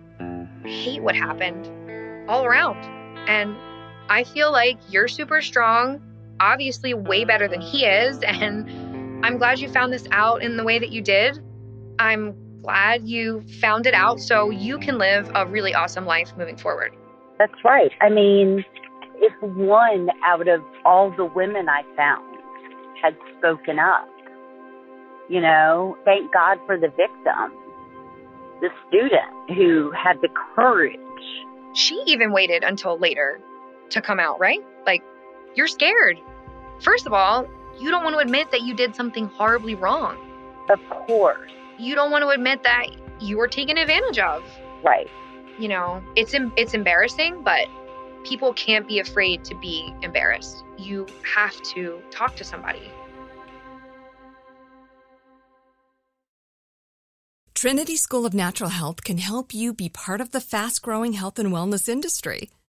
hate 0.65 1.05
what 1.05 1.15
happened 1.15 1.71
all 2.29 2.45
around. 2.45 2.79
And 3.29 3.57
I 4.09 4.25
feel 4.25 4.51
like 4.51 4.79
you're 4.89 5.07
super 5.07 5.41
strong, 5.41 6.03
obviously 6.41 6.95
way 6.95 7.25
better 7.25 7.47
than 7.47 7.61
he 7.61 7.85
is. 7.85 8.19
And 8.27 9.25
I'm 9.25 9.39
glad 9.39 9.61
you 9.61 9.69
found 9.69 9.93
this 9.93 10.09
out 10.11 10.43
in 10.43 10.57
the 10.57 10.65
way 10.65 10.81
that 10.81 10.91
you 10.91 11.01
did. 11.01 11.39
I'm 12.01 12.35
glad 12.67 13.07
you 13.07 13.45
found 13.61 13.87
it 13.87 13.95
out 13.95 14.21
so 14.21 14.51
you 14.51 14.77
can 14.77 14.99
live 14.99 15.31
a 15.37 15.47
really 15.47 15.73
awesome 15.73 16.05
life 16.05 16.33
moving 16.37 16.57
forward. 16.57 16.93
That's 17.39 17.55
right. 17.65 17.93
I 18.01 18.09
mean, 18.09 18.65
if 19.19 19.33
one 19.41 20.09
out 20.25 20.49
of 20.49 20.63
all 20.85 21.13
the 21.17 21.27
women 21.27 21.69
I 21.69 21.83
found 21.97 22.27
had 23.01 23.17
spoken 23.39 23.79
up, 23.79 24.09
you 25.29 25.41
know, 25.41 25.97
thank 26.05 26.33
God 26.33 26.59
for 26.67 26.77
the 26.77 26.89
victim, 26.89 27.53
the 28.61 28.71
student 28.89 29.57
who 29.57 29.93
had 29.93 30.21
the 30.21 30.29
courage. 30.57 30.99
She 31.73 32.03
even 32.09 32.33
waited 32.33 32.65
until 32.65 32.99
later 32.99 33.39
to 33.91 34.01
come 34.01 34.19
out, 34.19 34.41
right? 34.41 34.61
Like, 34.85 35.05
you're 35.55 35.69
scared. 35.69 36.19
First 36.81 37.07
of 37.07 37.13
all, 37.13 37.47
you 37.79 37.91
don't 37.91 38.03
want 38.03 38.17
to 38.17 38.21
admit 38.21 38.51
that 38.51 38.63
you 38.63 38.75
did 38.75 38.97
something 38.97 39.27
horribly 39.27 39.77
wrong. 39.77 40.17
Of 40.69 40.81
course. 41.07 41.53
You 41.79 41.95
don't 41.95 42.11
want 42.11 42.23
to 42.23 42.29
admit 42.29 42.63
that 42.63 42.87
you 43.21 43.37
were 43.37 43.49
taken 43.49 43.77
advantage 43.79 44.19
of. 44.19 44.43
Right. 44.83 45.09
You 45.59 45.69
know, 45.69 46.03
it's 46.17 46.35
it's 46.57 46.75
embarrassing, 46.75 47.43
but 47.43 47.67
people 48.25 48.53
can't 48.55 48.87
be 48.87 48.99
afraid 48.99 49.45
to 49.45 49.55
be 49.55 49.95
embarrassed. 50.03 50.65
You 50.79 51.07
have 51.35 51.61
to 51.75 52.01
talk 52.11 52.37
to 52.37 52.45
somebody. 52.45 52.91
Trinity 57.55 57.97
School 57.97 58.27
of 58.27 58.35
Natural 58.35 58.69
Health 58.69 59.03
can 59.03 59.17
help 59.19 59.55
you 59.55 59.73
be 59.73 59.89
part 59.89 60.21
of 60.21 60.31
the 60.31 60.43
fast 60.43 60.83
growing 60.83 61.15
health 61.15 61.39
and 61.39 61.51
wellness 61.51 61.89
industry. 61.89 62.51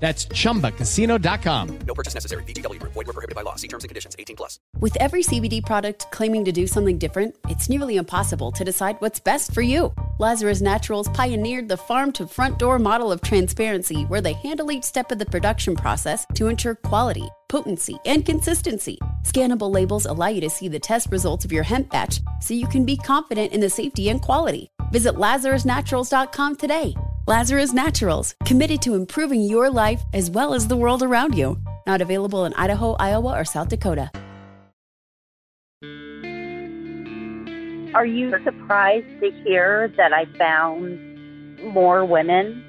That's 0.00 0.24
chumbacasino.com. 0.26 1.78
No 1.86 1.94
purchase 1.94 2.14
necessary. 2.14 2.42
VGW 2.44 2.80
Group. 2.80 2.94
Void 2.94 3.06
were 3.06 3.12
prohibited 3.12 3.36
by 3.36 3.42
law. 3.42 3.56
See 3.56 3.68
terms 3.68 3.84
and 3.84 3.90
conditions. 3.90 4.16
18 4.18 4.34
plus. 4.34 4.58
With 4.80 4.96
every 4.96 5.22
CBD 5.22 5.64
product 5.64 6.10
claiming 6.10 6.42
to 6.46 6.52
do 6.52 6.66
something 6.66 6.96
different, 6.96 7.36
it's 7.50 7.68
nearly 7.68 7.96
impossible 7.96 8.50
to 8.52 8.64
decide 8.64 8.96
what's 9.00 9.20
best 9.20 9.52
for 9.52 9.60
you. 9.60 9.92
Lazarus 10.18 10.62
Naturals 10.62 11.08
pioneered 11.08 11.68
the 11.68 11.76
farm 11.76 12.12
to 12.12 12.26
front 12.26 12.58
door 12.58 12.78
model 12.78 13.12
of 13.12 13.20
transparency 13.20 14.04
where 14.04 14.22
they 14.22 14.32
handle 14.32 14.72
each 14.72 14.84
step 14.84 15.12
of 15.12 15.18
the 15.18 15.26
production 15.26 15.76
process 15.76 16.26
to 16.34 16.48
ensure 16.48 16.74
quality, 16.74 17.28
potency, 17.48 17.98
and 18.06 18.24
consistency. 18.24 18.98
Scannable 19.24 19.70
labels 19.70 20.06
allow 20.06 20.28
you 20.28 20.40
to 20.40 20.50
see 20.50 20.68
the 20.68 20.78
test 20.78 21.08
results 21.10 21.44
of 21.44 21.52
your 21.52 21.62
hemp 21.62 21.90
batch 21.90 22.20
so 22.40 22.54
you 22.54 22.66
can 22.66 22.86
be 22.86 22.96
confident 22.96 23.52
in 23.52 23.60
the 23.60 23.68
safety 23.68 24.08
and 24.08 24.22
quality. 24.22 24.70
Visit 24.92 25.14
lazarusnaturals.com 25.16 26.56
today. 26.56 26.94
Lazarus 27.30 27.72
Naturals, 27.72 28.34
committed 28.44 28.82
to 28.82 28.96
improving 28.96 29.40
your 29.40 29.70
life 29.70 30.02
as 30.12 30.28
well 30.28 30.52
as 30.52 30.66
the 30.66 30.76
world 30.76 31.00
around 31.00 31.38
you. 31.38 31.56
Not 31.86 32.00
available 32.00 32.44
in 32.44 32.52
Idaho, 32.54 32.96
Iowa, 32.98 33.38
or 33.38 33.44
South 33.44 33.68
Dakota. 33.68 34.10
Are 37.94 38.04
you 38.04 38.34
surprised 38.42 39.06
to 39.20 39.30
hear 39.44 39.94
that 39.96 40.12
I 40.12 40.24
found 40.38 41.62
more 41.72 42.04
women? 42.04 42.64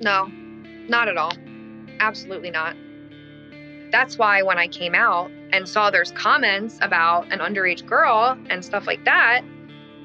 No, 0.00 0.26
not 0.88 1.08
at 1.08 1.16
all. 1.16 1.32
Absolutely 1.98 2.52
not. 2.52 2.76
That's 3.90 4.16
why 4.16 4.44
when 4.44 4.56
I 4.56 4.68
came 4.68 4.94
out 4.94 5.32
and 5.52 5.68
saw 5.68 5.90
there's 5.90 6.12
comments 6.12 6.78
about 6.80 7.32
an 7.32 7.40
underage 7.40 7.84
girl 7.84 8.38
and 8.50 8.64
stuff 8.64 8.86
like 8.86 9.04
that, 9.04 9.40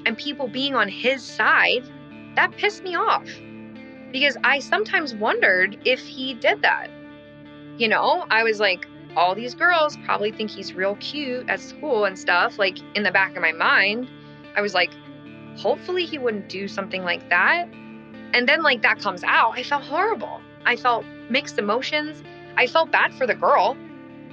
and 0.04 0.18
people 0.18 0.48
being 0.48 0.74
on 0.74 0.88
his 0.88 1.22
side, 1.22 1.88
that 2.34 2.50
pissed 2.56 2.82
me 2.82 2.96
off. 2.96 3.28
Because 4.12 4.36
I 4.44 4.60
sometimes 4.60 5.14
wondered 5.14 5.78
if 5.84 6.00
he 6.00 6.34
did 6.34 6.62
that. 6.62 6.88
You 7.76 7.88
know, 7.88 8.26
I 8.30 8.42
was 8.42 8.60
like, 8.60 8.86
all 9.16 9.34
these 9.34 9.54
girls 9.54 9.96
probably 10.04 10.30
think 10.30 10.50
he's 10.50 10.74
real 10.74 10.96
cute 10.96 11.48
at 11.48 11.60
school 11.60 12.04
and 12.04 12.18
stuff. 12.18 12.58
Like, 12.58 12.78
in 12.94 13.02
the 13.02 13.10
back 13.10 13.34
of 13.36 13.42
my 13.42 13.52
mind, 13.52 14.08
I 14.56 14.60
was 14.60 14.74
like, 14.74 14.90
hopefully 15.56 16.04
he 16.04 16.18
wouldn't 16.18 16.48
do 16.48 16.68
something 16.68 17.02
like 17.02 17.28
that. 17.30 17.68
And 18.32 18.48
then, 18.48 18.62
like, 18.62 18.82
that 18.82 18.98
comes 18.98 19.24
out. 19.24 19.52
I 19.54 19.62
felt 19.62 19.84
horrible. 19.84 20.40
I 20.64 20.76
felt 20.76 21.04
mixed 21.30 21.58
emotions. 21.58 22.22
I 22.56 22.66
felt 22.66 22.90
bad 22.90 23.14
for 23.14 23.26
the 23.26 23.34
girl. 23.34 23.76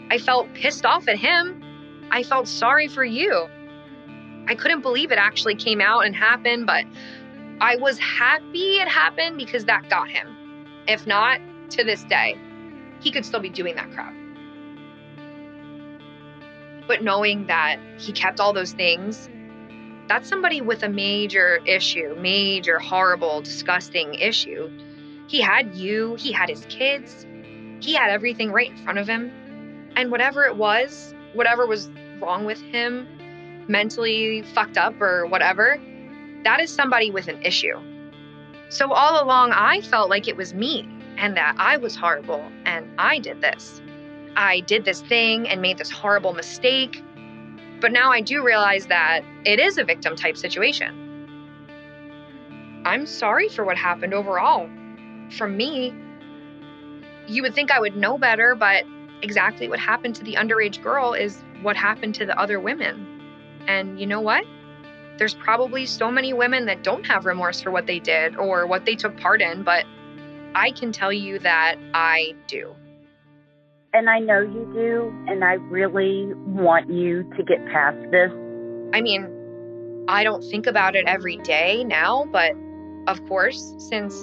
I 0.09 0.17
felt 0.17 0.53
pissed 0.53 0.85
off 0.85 1.07
at 1.07 1.17
him. 1.17 1.63
I 2.11 2.23
felt 2.23 2.47
sorry 2.47 2.87
for 2.87 3.03
you. 3.03 3.47
I 4.47 4.55
couldn't 4.55 4.81
believe 4.81 5.11
it 5.11 5.17
actually 5.17 5.55
came 5.55 5.79
out 5.79 6.05
and 6.05 6.15
happened, 6.15 6.65
but 6.67 6.85
I 7.63 7.77
was 7.77 7.97
happy 7.97 8.75
it 8.81 8.89
happened 8.89 9.37
because 9.37 9.63
that 9.65 9.89
got 9.89 10.09
him. 10.09 10.35
If 10.85 11.07
not, 11.07 11.39
to 11.69 11.85
this 11.85 12.03
day, 12.03 12.37
he 12.99 13.09
could 13.09 13.25
still 13.25 13.39
be 13.39 13.49
doing 13.49 13.77
that 13.77 13.89
crap. 13.93 14.13
But 16.89 17.03
knowing 17.03 17.47
that 17.47 17.77
he 17.97 18.11
kept 18.11 18.41
all 18.41 18.51
those 18.51 18.73
things, 18.73 19.29
that's 20.09 20.27
somebody 20.27 20.59
with 20.59 20.83
a 20.83 20.89
major 20.89 21.61
issue, 21.65 22.17
major, 22.19 22.79
horrible, 22.79 23.39
disgusting 23.41 24.15
issue. 24.15 24.69
He 25.29 25.39
had 25.39 25.73
you, 25.73 26.15
he 26.15 26.33
had 26.33 26.49
his 26.49 26.65
kids, 26.65 27.25
he 27.79 27.93
had 27.93 28.11
everything 28.11 28.51
right 28.51 28.71
in 28.71 28.77
front 28.83 28.99
of 28.99 29.07
him. 29.07 29.31
And 29.95 30.11
whatever 30.11 30.43
it 30.43 30.57
was, 30.57 31.15
whatever 31.31 31.65
was 31.65 31.89
wrong 32.19 32.43
with 32.43 32.59
him, 32.59 33.07
mentally 33.69 34.41
fucked 34.53 34.75
up 34.75 35.01
or 35.01 35.25
whatever, 35.27 35.79
that 36.43 36.59
is 36.59 36.69
somebody 36.69 37.11
with 37.11 37.27
an 37.27 37.41
issue. 37.41 37.79
So 38.69 38.91
all 38.91 39.23
along, 39.23 39.51
I 39.51 39.81
felt 39.81 40.09
like 40.09 40.27
it 40.27 40.35
was 40.35 40.53
me 40.53 40.89
and 41.17 41.37
that 41.37 41.55
I 41.57 41.77
was 41.77 41.95
horrible 41.95 42.43
and 42.65 42.87
I 42.97 43.19
did 43.19 43.41
this. 43.41 43.81
I 44.35 44.61
did 44.61 44.83
this 44.83 45.01
thing 45.01 45.47
and 45.47 45.61
made 45.61 45.77
this 45.77 45.91
horrible 45.91 46.33
mistake. 46.33 47.03
But 47.79 47.91
now 47.91 48.11
I 48.11 48.21
do 48.21 48.43
realize 48.43 48.87
that 48.87 49.21
it 49.45 49.59
is 49.59 49.77
a 49.77 49.83
victim 49.83 50.15
type 50.15 50.37
situation. 50.37 50.99
I'm 52.85 53.05
sorry 53.05 53.47
for 53.49 53.63
what 53.63 53.77
happened 53.77 54.13
overall. 54.13 54.69
From 55.37 55.55
me, 55.55 55.93
you 57.27 57.41
would 57.41 57.53
think 57.53 57.71
I 57.71 57.79
would 57.79 57.95
know 57.95 58.17
better, 58.17 58.55
but 58.55 58.85
exactly 59.21 59.69
what 59.69 59.79
happened 59.79 60.15
to 60.15 60.23
the 60.23 60.33
underage 60.33 60.81
girl 60.81 61.13
is 61.13 61.43
what 61.61 61.75
happened 61.75 62.15
to 62.15 62.25
the 62.25 62.37
other 62.39 62.59
women. 62.59 63.07
And 63.67 63.99
you 63.99 64.05
know 64.05 64.19
what? 64.19 64.45
There's 65.17 65.33
probably 65.33 65.85
so 65.85 66.11
many 66.11 66.33
women 66.33 66.65
that 66.65 66.83
don't 66.83 67.05
have 67.05 67.25
remorse 67.25 67.61
for 67.61 67.71
what 67.71 67.85
they 67.85 67.99
did 67.99 68.35
or 68.35 68.65
what 68.65 68.85
they 68.85 68.95
took 68.95 69.17
part 69.19 69.41
in, 69.41 69.63
but 69.63 69.85
I 70.55 70.71
can 70.71 70.91
tell 70.91 71.13
you 71.13 71.39
that 71.39 71.75
I 71.93 72.33
do. 72.47 72.75
And 73.93 74.09
I 74.09 74.19
know 74.19 74.39
you 74.39 74.71
do, 74.73 75.13
and 75.31 75.43
I 75.43 75.53
really 75.53 76.33
want 76.33 76.89
you 76.89 77.23
to 77.37 77.43
get 77.43 77.63
past 77.67 77.97
this. 78.09 78.31
I 78.93 79.01
mean, 79.01 80.05
I 80.07 80.23
don't 80.23 80.41
think 80.41 80.65
about 80.65 80.95
it 80.95 81.05
every 81.05 81.37
day 81.37 81.83
now, 81.83 82.25
but 82.31 82.53
of 83.07 83.23
course, 83.27 83.75
since 83.77 84.15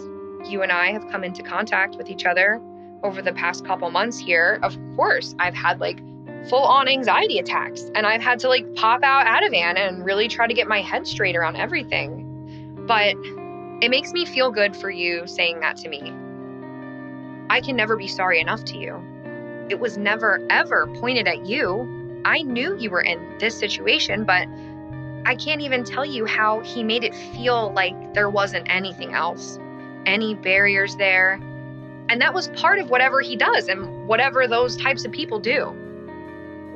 you 0.48 0.62
and 0.62 0.72
I 0.72 0.90
have 0.92 1.06
come 1.10 1.22
into 1.22 1.42
contact 1.42 1.96
with 1.96 2.10
each 2.10 2.26
other 2.26 2.60
over 3.04 3.22
the 3.22 3.32
past 3.32 3.64
couple 3.64 3.90
months 3.90 4.18
here, 4.18 4.58
of 4.62 4.76
course, 4.96 5.34
I've 5.38 5.54
had 5.54 5.80
like 5.80 6.00
full 6.48 6.62
on 6.62 6.88
anxiety 6.88 7.38
attacks. 7.38 7.90
And 7.94 8.06
I've 8.06 8.22
had 8.22 8.40
to 8.40 8.48
like 8.48 8.74
pop 8.74 9.02
out 9.02 9.26
Ativan 9.26 9.76
and 9.76 10.04
really 10.04 10.28
try 10.28 10.46
to 10.46 10.54
get 10.54 10.68
my 10.68 10.80
head 10.80 11.06
straight 11.06 11.36
around 11.36 11.56
everything. 11.56 12.26
But 12.86 13.14
it 13.82 13.90
makes 13.90 14.12
me 14.12 14.24
feel 14.24 14.50
good 14.50 14.76
for 14.76 14.90
you 14.90 15.26
saying 15.26 15.60
that 15.60 15.76
to 15.78 15.88
me. 15.88 16.12
I 17.50 17.60
can 17.60 17.76
never 17.76 17.96
be 17.96 18.06
sorry 18.06 18.40
enough 18.40 18.64
to 18.66 18.78
you. 18.78 19.02
It 19.68 19.78
was 19.80 19.96
never, 19.96 20.44
ever 20.50 20.86
pointed 21.00 21.26
at 21.26 21.46
you. 21.46 22.20
I 22.24 22.42
knew 22.42 22.76
you 22.76 22.90
were 22.90 23.00
in 23.00 23.38
this 23.38 23.58
situation, 23.58 24.24
but 24.24 24.46
I 25.24 25.34
can't 25.36 25.60
even 25.60 25.84
tell 25.84 26.04
you 26.04 26.26
how 26.26 26.60
he 26.60 26.82
made 26.82 27.04
it 27.04 27.14
feel 27.14 27.72
like 27.72 28.14
there 28.14 28.30
wasn't 28.30 28.66
anything 28.70 29.14
else, 29.14 29.58
any 30.06 30.34
barriers 30.34 30.96
there. 30.96 31.34
And 32.08 32.20
that 32.20 32.34
was 32.34 32.48
part 32.48 32.78
of 32.78 32.90
whatever 32.90 33.20
he 33.20 33.36
does 33.36 33.68
and 33.68 34.08
whatever 34.08 34.46
those 34.48 34.76
types 34.76 35.04
of 35.04 35.12
people 35.12 35.38
do. 35.38 35.74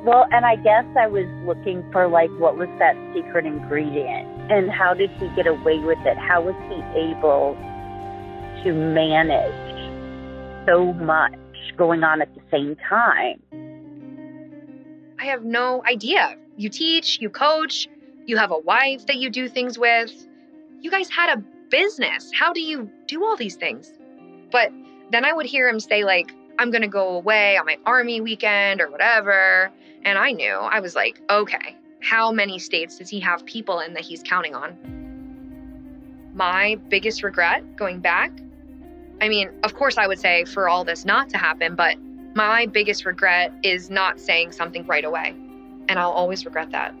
Well, 0.05 0.27
and 0.31 0.45
I 0.45 0.55
guess 0.55 0.85
I 0.95 1.07
was 1.07 1.25
looking 1.47 1.83
for 1.91 2.07
like 2.07 2.29
what 2.37 2.57
was 2.57 2.69
that 2.77 2.95
secret 3.15 3.43
ingredient 3.43 4.51
and 4.51 4.69
how 4.69 4.93
did 4.93 5.09
he 5.19 5.27
get 5.35 5.47
away 5.47 5.79
with 5.79 5.97
it? 6.05 6.15
How 6.15 6.43
was 6.43 6.53
he 6.69 6.75
able 6.99 7.57
to 8.63 8.71
manage 8.71 10.67
so 10.67 10.93
much 10.93 11.33
going 11.75 12.03
on 12.03 12.21
at 12.21 12.29
the 12.35 12.41
same 12.51 12.75
time? 12.87 13.41
I 15.19 15.25
have 15.25 15.43
no 15.43 15.83
idea. 15.85 16.35
You 16.55 16.69
teach, 16.69 17.19
you 17.19 17.31
coach, 17.31 17.87
you 18.27 18.37
have 18.37 18.51
a 18.51 18.59
wife 18.59 19.07
that 19.07 19.15
you 19.15 19.31
do 19.31 19.49
things 19.49 19.79
with. 19.79 20.13
You 20.81 20.91
guys 20.91 21.09
had 21.09 21.35
a 21.35 21.43
business. 21.71 22.31
How 22.31 22.53
do 22.53 22.61
you 22.61 22.87
do 23.07 23.25
all 23.25 23.35
these 23.35 23.55
things? 23.55 23.91
But 24.51 24.71
then 25.11 25.25
I 25.25 25.33
would 25.33 25.47
hear 25.47 25.67
him 25.67 25.79
say, 25.79 26.03
like, 26.03 26.31
I'm 26.57 26.71
going 26.71 26.81
to 26.81 26.87
go 26.87 27.15
away 27.15 27.57
on 27.57 27.65
my 27.65 27.77
army 27.85 28.21
weekend 28.21 28.81
or 28.81 28.89
whatever. 28.89 29.71
And 30.03 30.17
I 30.17 30.31
knew, 30.31 30.53
I 30.53 30.79
was 30.79 30.95
like, 30.95 31.21
okay, 31.29 31.75
how 32.01 32.31
many 32.31 32.59
states 32.59 32.97
does 32.97 33.09
he 33.09 33.19
have 33.21 33.45
people 33.45 33.79
in 33.79 33.93
that 33.93 34.03
he's 34.03 34.21
counting 34.23 34.55
on? 34.55 34.77
My 36.33 36.75
biggest 36.89 37.23
regret 37.23 37.75
going 37.75 37.99
back, 37.99 38.31
I 39.21 39.29
mean, 39.29 39.49
of 39.63 39.73
course, 39.73 39.97
I 39.97 40.07
would 40.07 40.19
say 40.19 40.45
for 40.45 40.69
all 40.69 40.83
this 40.83 41.05
not 41.05 41.29
to 41.29 41.37
happen, 41.37 41.75
but 41.75 41.97
my 42.35 42.65
biggest 42.65 43.05
regret 43.05 43.53
is 43.63 43.89
not 43.89 44.19
saying 44.19 44.51
something 44.51 44.85
right 44.85 45.05
away. 45.05 45.33
And 45.87 45.97
I'll 45.97 46.11
always 46.11 46.45
regret 46.45 46.71
that. 46.71 46.93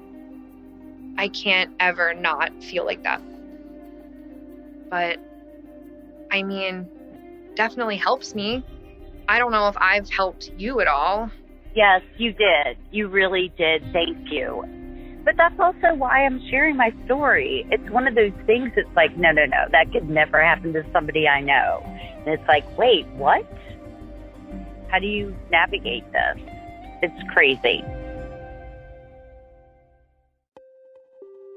I 1.17 1.27
can't 1.27 1.71
ever 1.79 2.13
not 2.13 2.51
feel 2.63 2.85
like 2.85 3.03
that. 3.03 3.21
But 4.89 5.19
I 6.31 6.43
mean, 6.43 6.89
definitely 7.55 7.97
helps 7.97 8.33
me. 8.33 8.63
I 9.27 9.39
don't 9.39 9.51
know 9.51 9.67
if 9.67 9.75
I've 9.77 10.09
helped 10.09 10.51
you 10.57 10.79
at 10.81 10.87
all. 10.87 11.29
Yes, 11.75 12.01
you 12.17 12.31
did. 12.31 12.77
You 12.91 13.07
really 13.07 13.51
did. 13.57 13.83
Thank 13.91 14.31
you. 14.31 14.63
But 15.25 15.35
that's 15.37 15.59
also 15.59 15.95
why 15.95 16.23
I'm 16.23 16.39
sharing 16.49 16.77
my 16.77 16.93
story. 17.05 17.65
It's 17.71 17.89
one 17.89 18.07
of 18.07 18.13
those 18.13 18.31
things 18.45 18.71
that's 18.75 18.87
like, 18.95 19.17
no, 19.17 19.31
no, 19.31 19.45
no, 19.45 19.65
that 19.71 19.91
could 19.91 20.07
never 20.07 20.41
happen 20.43 20.71
to 20.73 20.85
somebody 20.93 21.27
I 21.27 21.41
know. 21.41 21.81
And 21.83 22.27
it's 22.27 22.47
like, 22.47 22.77
wait, 22.77 23.07
what? 23.07 23.43
How 24.89 24.99
do 24.99 25.07
you 25.07 25.35
navigate 25.49 26.03
this? 26.11 26.37
It's 27.01 27.33
crazy. 27.33 27.83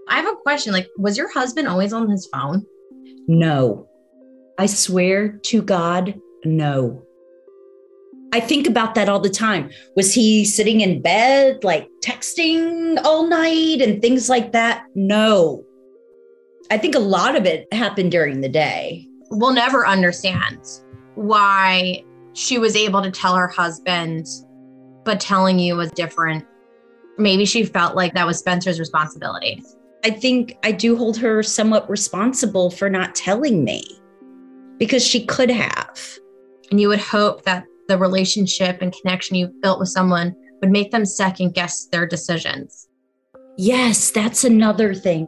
I 0.09 0.17
have 0.17 0.27
a 0.27 0.37
question. 0.37 0.73
Like, 0.73 0.89
was 0.97 1.19
your 1.19 1.31
husband 1.31 1.69
always 1.69 1.93
on 1.93 2.09
his 2.09 2.27
phone? 2.33 2.65
No. 3.29 3.87
I 4.59 4.65
swear 4.65 5.29
to 5.29 5.63
God, 5.63 6.19
no. 6.45 7.03
I 8.33 8.41
think 8.41 8.67
about 8.67 8.95
that 8.95 9.09
all 9.09 9.21
the 9.21 9.31
time. 9.31 9.71
Was 9.97 10.13
he 10.13 10.45
sitting 10.45 10.83
in 10.83 11.01
bed, 11.01 11.65
like 11.65 11.89
texting 12.05 12.99
all 13.05 13.27
night 13.27 13.81
and 13.81 14.03
things 14.03 14.29
like 14.29 14.53
that? 14.53 14.85
No. 14.95 15.65
I 16.71 16.77
think 16.77 16.95
a 16.95 17.01
lot 17.01 17.37
of 17.37 17.47
it 17.47 17.73
happened 17.73 18.11
during 18.11 18.43
the 18.43 18.49
day. 18.49 19.07
We'll 19.31 19.55
never 19.55 19.87
understand 19.87 20.59
why 21.15 22.05
she 22.35 22.59
was 22.59 22.77
able 22.77 23.03
to 23.03 23.11
tell 23.11 23.35
her 23.35 23.49
husband, 23.49 24.27
but 25.05 25.21
telling 25.21 25.59
you 25.59 25.77
was 25.77 25.91
different. 25.93 26.45
Maybe 27.17 27.47
she 27.47 27.65
felt 27.65 27.97
like 27.97 28.15
that 28.15 28.27
was 28.27 28.39
Spencer's 28.39 28.79
responsibility. 28.79 29.63
I 30.05 30.11
think 30.11 30.57
I 30.63 30.71
do 30.71 30.97
hold 30.97 31.17
her 31.17 31.43
somewhat 31.43 31.89
responsible 31.91 32.71
for 32.71 32.89
not 32.89 33.15
telling 33.15 33.65
me 33.65 33.83
because 34.79 35.05
she 35.05 35.25
could 35.25 35.51
have. 35.51 35.99
And 36.71 36.81
you 36.81 36.89
would 36.89 37.01
hope 37.01 37.43
that 37.45 37.65
the 37.89 37.99
relationship 37.99 38.83
and 38.83 38.95
connection 39.01 39.37
you've 39.37 39.61
built 39.63 39.81
with 39.81 39.89
someone 39.89 40.35
would 40.61 40.71
make 40.71 40.91
them 40.91 41.07
second 41.07 41.55
guess 41.55 41.87
their 41.87 42.07
decisions. 42.07 42.89
Yes, 43.57 44.11
that's 44.11 44.45
another 44.45 44.95
thing. 44.95 45.27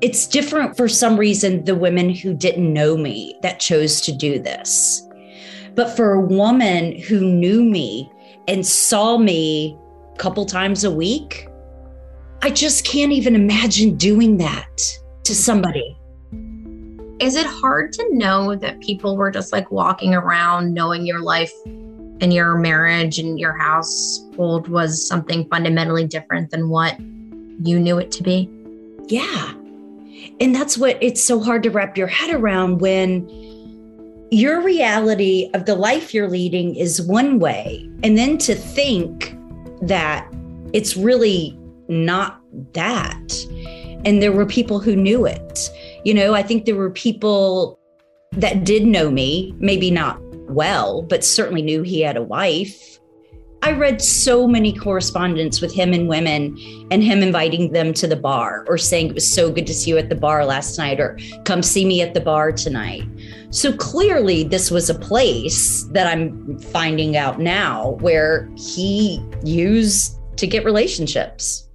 It's 0.00 0.26
different 0.26 0.76
for 0.76 0.88
some 0.88 1.18
reason, 1.18 1.64
the 1.64 1.74
women 1.74 2.10
who 2.10 2.34
didn't 2.34 2.72
know 2.72 2.96
me 2.96 3.34
that 3.42 3.60
chose 3.60 4.00
to 4.02 4.12
do 4.12 4.38
this. 4.38 5.02
But 5.74 5.96
for 5.96 6.12
a 6.12 6.20
woman 6.20 6.98
who 7.00 7.20
knew 7.20 7.64
me 7.64 8.10
and 8.46 8.64
saw 8.64 9.18
me 9.18 9.76
a 10.14 10.18
couple 10.18 10.46
times 10.46 10.84
a 10.84 10.90
week, 10.90 11.48
I 12.42 12.50
just 12.50 12.84
can't 12.84 13.12
even 13.12 13.34
imagine 13.34 13.96
doing 13.96 14.36
that 14.38 14.80
to 15.24 15.34
somebody. 15.34 15.96
Is 17.22 17.36
it 17.36 17.46
hard 17.46 17.92
to 17.92 18.14
know 18.16 18.56
that 18.56 18.80
people 18.80 19.16
were 19.16 19.30
just 19.30 19.52
like 19.52 19.70
walking 19.70 20.12
around 20.12 20.74
knowing 20.74 21.06
your 21.06 21.20
life 21.20 21.52
and 21.64 22.34
your 22.34 22.56
marriage 22.56 23.20
and 23.20 23.38
your 23.38 23.52
household 23.52 24.66
was 24.66 25.06
something 25.06 25.48
fundamentally 25.48 26.04
different 26.04 26.50
than 26.50 26.68
what 26.68 26.98
you 27.62 27.78
knew 27.78 27.98
it 27.98 28.10
to 28.10 28.24
be? 28.24 28.50
Yeah. 29.06 29.54
And 30.40 30.52
that's 30.52 30.76
what 30.76 30.98
it's 31.00 31.22
so 31.22 31.38
hard 31.38 31.62
to 31.62 31.70
wrap 31.70 31.96
your 31.96 32.08
head 32.08 32.34
around 32.34 32.80
when 32.80 33.28
your 34.32 34.60
reality 34.60 35.48
of 35.54 35.66
the 35.66 35.76
life 35.76 36.12
you're 36.12 36.28
leading 36.28 36.74
is 36.74 37.00
one 37.02 37.38
way. 37.38 37.88
And 38.02 38.18
then 38.18 38.36
to 38.38 38.56
think 38.56 39.36
that 39.80 40.28
it's 40.72 40.96
really 40.96 41.56
not 41.86 42.40
that. 42.72 43.46
And 44.04 44.20
there 44.20 44.32
were 44.32 44.46
people 44.46 44.80
who 44.80 44.96
knew 44.96 45.24
it. 45.24 45.70
You 46.04 46.14
know, 46.14 46.34
I 46.34 46.42
think 46.42 46.64
there 46.64 46.76
were 46.76 46.90
people 46.90 47.78
that 48.32 48.64
did 48.64 48.84
know 48.84 49.10
me, 49.10 49.54
maybe 49.58 49.90
not 49.90 50.20
well, 50.48 51.02
but 51.02 51.24
certainly 51.24 51.62
knew 51.62 51.82
he 51.82 52.00
had 52.00 52.16
a 52.16 52.22
wife. 52.22 52.98
I 53.64 53.70
read 53.70 54.02
so 54.02 54.48
many 54.48 54.72
correspondence 54.72 55.60
with 55.60 55.72
him 55.72 55.92
and 55.92 56.08
women 56.08 56.58
and 56.90 57.04
him 57.04 57.22
inviting 57.22 57.70
them 57.70 57.94
to 57.94 58.08
the 58.08 58.16
bar 58.16 58.64
or 58.66 58.76
saying 58.76 59.08
it 59.08 59.14
was 59.14 59.32
so 59.32 59.52
good 59.52 59.68
to 59.68 59.74
see 59.74 59.90
you 59.90 59.98
at 59.98 60.08
the 60.08 60.16
bar 60.16 60.44
last 60.44 60.78
night 60.78 60.98
or 60.98 61.16
come 61.44 61.62
see 61.62 61.84
me 61.84 62.02
at 62.02 62.12
the 62.12 62.20
bar 62.20 62.50
tonight. 62.50 63.04
So 63.50 63.72
clearly, 63.72 64.42
this 64.42 64.72
was 64.72 64.90
a 64.90 64.96
place 64.96 65.84
that 65.92 66.08
I'm 66.08 66.58
finding 66.58 67.16
out 67.16 67.38
now 67.38 67.90
where 68.00 68.50
he 68.56 69.22
used 69.44 70.18
to 70.38 70.46
get 70.48 70.64
relationships. 70.64 71.68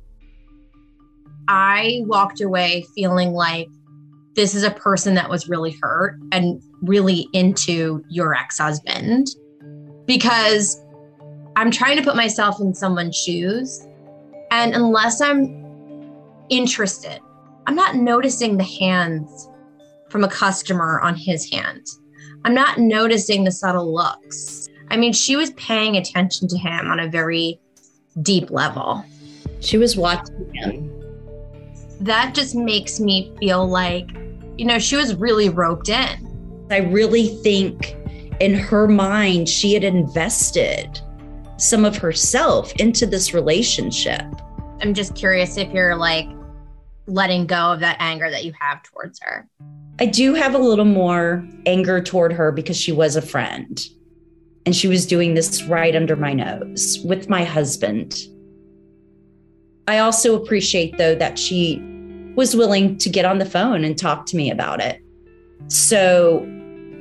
I 1.47 2.01
walked 2.05 2.41
away 2.41 2.85
feeling 2.95 3.31
like 3.31 3.69
this 4.37 4.53
is 4.53 4.63
a 4.63 4.69
person 4.69 5.15
that 5.15 5.29
was 5.29 5.49
really 5.49 5.75
hurt 5.81 6.19
and 6.31 6.61
really 6.83 7.27
into 7.33 8.03
your 8.07 8.35
ex 8.35 8.59
husband 8.59 9.27
because 10.05 10.79
I'm 11.55 11.71
trying 11.71 11.97
to 11.97 12.03
put 12.03 12.15
myself 12.15 12.61
in 12.61 12.75
someone's 12.75 13.15
shoes. 13.17 13.85
And 14.51 14.75
unless 14.75 15.21
I'm 15.21 16.13
interested, 16.49 17.19
I'm 17.65 17.75
not 17.75 17.95
noticing 17.95 18.57
the 18.57 18.63
hands 18.63 19.49
from 20.11 20.23
a 20.23 20.29
customer 20.29 21.01
on 21.01 21.15
his 21.15 21.49
hand. 21.51 21.85
I'm 22.45 22.53
not 22.53 22.77
noticing 22.77 23.43
the 23.43 23.51
subtle 23.51 23.91
looks. 23.91 24.69
I 24.91 24.97
mean, 24.97 25.13
she 25.13 25.35
was 25.35 25.49
paying 25.53 25.97
attention 25.97 26.47
to 26.49 26.57
him 26.59 26.91
on 26.91 26.99
a 26.99 27.09
very 27.09 27.59
deep 28.21 28.51
level. 28.51 29.03
She 29.61 29.79
was 29.79 29.97
watching 29.97 30.53
him. 30.53 30.93
That 31.99 32.35
just 32.35 32.53
makes 32.53 32.99
me 32.99 33.35
feel 33.39 33.67
like, 33.67 34.07
you 34.57 34.65
know, 34.65 34.79
she 34.79 34.95
was 34.95 35.15
really 35.15 35.49
roped 35.49 35.89
in. 35.89 36.67
I 36.71 36.77
really 36.77 37.27
think 37.43 37.95
in 38.39 38.55
her 38.55 38.87
mind, 38.87 39.47
she 39.47 39.73
had 39.73 39.83
invested 39.83 40.99
some 41.57 41.85
of 41.85 41.97
herself 41.97 42.71
into 42.73 43.05
this 43.05 43.33
relationship. 43.33 44.23
I'm 44.81 44.93
just 44.93 45.15
curious 45.15 45.57
if 45.57 45.71
you're 45.73 45.95
like 45.95 46.27
letting 47.07 47.47
go 47.47 47.71
of 47.71 47.79
that 47.79 47.97
anger 47.99 48.29
that 48.29 48.45
you 48.45 48.53
have 48.59 48.83
towards 48.83 49.19
her. 49.21 49.47
I 49.99 50.05
do 50.05 50.33
have 50.35 50.53
a 50.53 50.59
little 50.59 50.85
more 50.85 51.47
anger 51.65 52.01
toward 52.01 52.33
her 52.33 52.51
because 52.51 52.77
she 52.77 52.91
was 52.91 53.15
a 53.15 53.21
friend 53.21 53.83
and 54.65 54.75
she 54.75 54.87
was 54.87 55.05
doing 55.05 55.33
this 55.33 55.63
right 55.63 55.95
under 55.95 56.15
my 56.15 56.33
nose 56.33 56.99
with 57.05 57.29
my 57.29 57.43
husband. 57.43 58.15
I 59.87 59.99
also 59.99 60.39
appreciate, 60.39 60.97
though, 60.97 61.15
that 61.15 61.39
she 61.39 61.81
was 62.37 62.55
willing 62.55 62.97
to 62.99 63.09
get 63.09 63.25
on 63.25 63.39
the 63.39 63.45
phone 63.45 63.83
and 63.83 63.97
talk 63.97 64.27
to 64.27 64.37
me 64.37 64.49
about 64.49 64.79
it. 64.79 65.01
So 65.67 66.47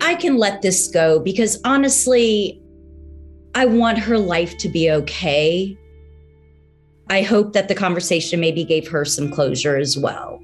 I 0.00 0.14
can 0.16 0.38
let 0.38 0.62
this 0.62 0.88
go 0.88 1.20
because 1.20 1.60
honestly, 1.62 2.60
I 3.54 3.66
want 3.66 3.98
her 3.98 4.18
life 4.18 4.56
to 4.58 4.68
be 4.68 4.90
okay. 4.90 5.78
I 7.10 7.22
hope 7.22 7.52
that 7.52 7.68
the 7.68 7.74
conversation 7.74 8.40
maybe 8.40 8.64
gave 8.64 8.88
her 8.88 9.04
some 9.04 9.30
closure 9.30 9.76
as 9.76 9.96
well. 9.96 10.40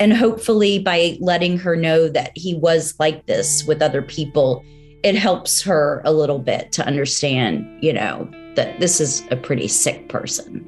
And 0.00 0.12
hopefully, 0.12 0.78
by 0.78 1.16
letting 1.20 1.58
her 1.58 1.76
know 1.76 2.08
that 2.08 2.32
he 2.34 2.54
was 2.54 2.94
like 2.98 3.26
this 3.26 3.64
with 3.64 3.80
other 3.82 4.02
people, 4.02 4.64
it 5.02 5.14
helps 5.14 5.62
her 5.62 6.02
a 6.04 6.12
little 6.12 6.38
bit 6.38 6.72
to 6.72 6.86
understand, 6.86 7.66
you 7.82 7.92
know, 7.92 8.28
that 8.56 8.80
this 8.80 9.00
is 9.00 9.22
a 9.30 9.36
pretty 9.36 9.68
sick 9.68 10.08
person. 10.08 10.66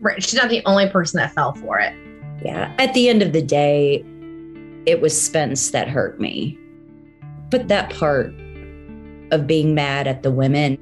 Right. 0.00 0.22
She's 0.22 0.34
not 0.34 0.48
the 0.50 0.62
only 0.64 0.88
person 0.88 1.18
that 1.18 1.32
fell 1.34 1.54
for 1.54 1.78
it. 1.78 1.94
Yeah. 2.44 2.74
At 2.78 2.94
the 2.94 3.08
end 3.08 3.22
of 3.22 3.32
the 3.32 3.42
day, 3.42 4.04
it 4.86 5.00
was 5.00 5.20
Spence 5.20 5.70
that 5.70 5.88
hurt 5.88 6.20
me. 6.20 6.58
But 7.50 7.68
that 7.68 7.90
part 7.90 8.34
of 9.30 9.46
being 9.46 9.74
mad 9.74 10.06
at 10.06 10.22
the 10.22 10.30
women, 10.30 10.78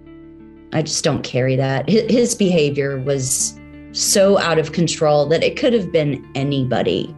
I 0.73 0.83
just 0.83 1.05
don't 1.05 1.23
carry 1.23 1.57
that. 1.57 1.89
His 1.89 2.35
behavior 2.35 2.99
was 2.99 3.59
so 3.93 4.39
out 4.39 4.59
of 4.59 4.73
control 4.73 5.27
that 5.27 5.43
it 5.43 5.57
could 5.57 5.73
have 5.73 5.93
been 5.93 6.29
anybody. 6.35 7.15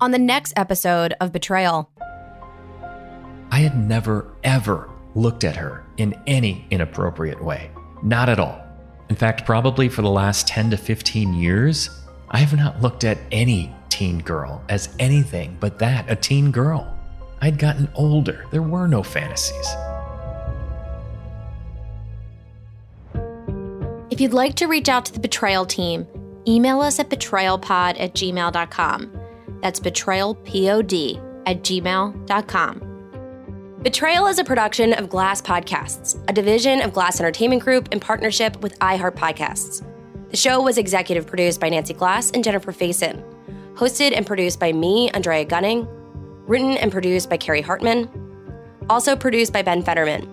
On 0.00 0.10
the 0.10 0.18
next 0.18 0.52
episode 0.56 1.14
of 1.20 1.32
Betrayal, 1.32 1.90
I 3.52 3.58
had 3.58 3.76
never, 3.76 4.32
ever 4.44 4.88
looked 5.14 5.44
at 5.44 5.56
her 5.56 5.84
in 5.96 6.14
any 6.26 6.66
inappropriate 6.70 7.42
way. 7.42 7.70
Not 8.02 8.28
at 8.28 8.38
all. 8.38 8.59
In 9.10 9.16
fact, 9.16 9.44
probably 9.44 9.88
for 9.88 10.02
the 10.02 10.10
last 10.10 10.48
10 10.48 10.70
to 10.70 10.76
15 10.76 11.34
years, 11.34 11.90
I 12.30 12.38
have 12.38 12.56
not 12.56 12.80
looked 12.80 13.04
at 13.04 13.18
any 13.30 13.74
teen 13.88 14.20
girl 14.20 14.64
as 14.68 14.94
anything 14.98 15.58
but 15.60 15.78
that 15.80 16.10
a 16.10 16.16
teen 16.16 16.50
girl. 16.50 16.96
I'd 17.42 17.58
gotten 17.58 17.88
older, 17.94 18.46
there 18.50 18.62
were 18.62 18.86
no 18.86 19.02
fantasies. 19.02 19.66
if 24.20 24.24
you'd 24.24 24.34
like 24.34 24.54
to 24.56 24.66
reach 24.66 24.90
out 24.90 25.06
to 25.06 25.12
the 25.12 25.18
Betrayal 25.18 25.64
team, 25.64 26.06
email 26.46 26.82
us 26.82 26.98
at 26.98 27.08
betrayalpod 27.08 27.98
at 27.98 28.12
gmail.com. 28.12 29.18
That's 29.62 29.80
betrayalpod 29.80 31.22
at 31.46 31.62
gmail.com. 31.62 32.89
Betrayal 33.82 34.26
is 34.26 34.38
a 34.38 34.44
production 34.44 34.92
of 34.92 35.08
Glass 35.08 35.40
Podcasts, 35.40 36.22
a 36.28 36.34
division 36.34 36.82
of 36.82 36.92
Glass 36.92 37.18
Entertainment 37.18 37.62
Group 37.62 37.88
in 37.92 37.98
partnership 37.98 38.60
with 38.60 38.78
iHeart 38.80 39.14
Podcasts. 39.16 39.82
The 40.28 40.36
show 40.36 40.60
was 40.60 40.76
executive 40.76 41.26
produced 41.26 41.62
by 41.62 41.70
Nancy 41.70 41.94
Glass 41.94 42.30
and 42.32 42.44
Jennifer 42.44 42.72
Faison, 42.72 43.24
hosted 43.72 44.14
and 44.14 44.26
produced 44.26 44.60
by 44.60 44.70
me, 44.70 45.08
Andrea 45.12 45.46
Gunning, 45.46 45.88
written 46.46 46.76
and 46.76 46.92
produced 46.92 47.30
by 47.30 47.38
Carrie 47.38 47.62
Hartman, 47.62 48.10
also 48.90 49.16
produced 49.16 49.50
by 49.50 49.62
Ben 49.62 49.82
Fetterman. 49.82 50.28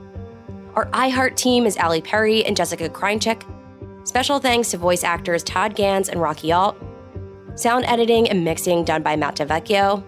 Our 0.76 0.88
iHeart 0.88 1.38
team 1.38 1.66
is 1.66 1.78
Ali 1.78 2.02
Perry 2.02 2.45
and 2.45 2.58
Jessica 2.58 2.89
Krincheck. 2.89 3.43
Special 4.06 4.39
thanks 4.39 4.72
to 4.72 4.78
voice 4.78 5.06
actors 5.06 5.41
Todd 5.41 5.74
Gans 5.74 6.10
and 6.10 6.22
Rocky 6.22 6.52
Alt. 6.52 6.76
Sound 7.56 7.86
editing 7.86 8.30
and 8.30 8.43
mixing 8.43 8.84
done 8.84 9.04
by 9.04 9.16
Matt 9.16 9.38
DeVecchio. 9.38 10.04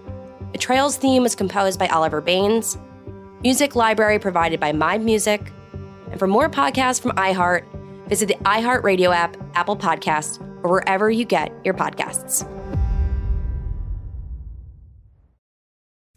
Betrayal's 0.52 0.98
theme 0.98 1.24
was 1.24 1.36
composed 1.36 1.80
by 1.80 1.88
Oliver 1.88 2.20
Baines. 2.20 2.78
Music 3.42 3.74
library 3.74 4.20
provided 4.20 4.60
by 4.60 4.74
My 4.74 4.98
Music. 4.98 5.42
And 6.12 6.20
for 6.20 6.28
more 6.28 6.50
podcasts 6.50 7.02
from 7.02 7.12
iHeart, 7.12 7.64
visit 8.10 8.28
the 8.28 8.36
iHeart 8.44 8.84
Radio 8.84 9.12
app, 9.12 9.38
Apple 9.54 9.78
Podcast, 9.78 10.42
or 10.62 10.70
wherever 10.72 11.10
you 11.10 11.24
get 11.24 11.50
your 11.64 11.74
podcasts. 11.74 12.46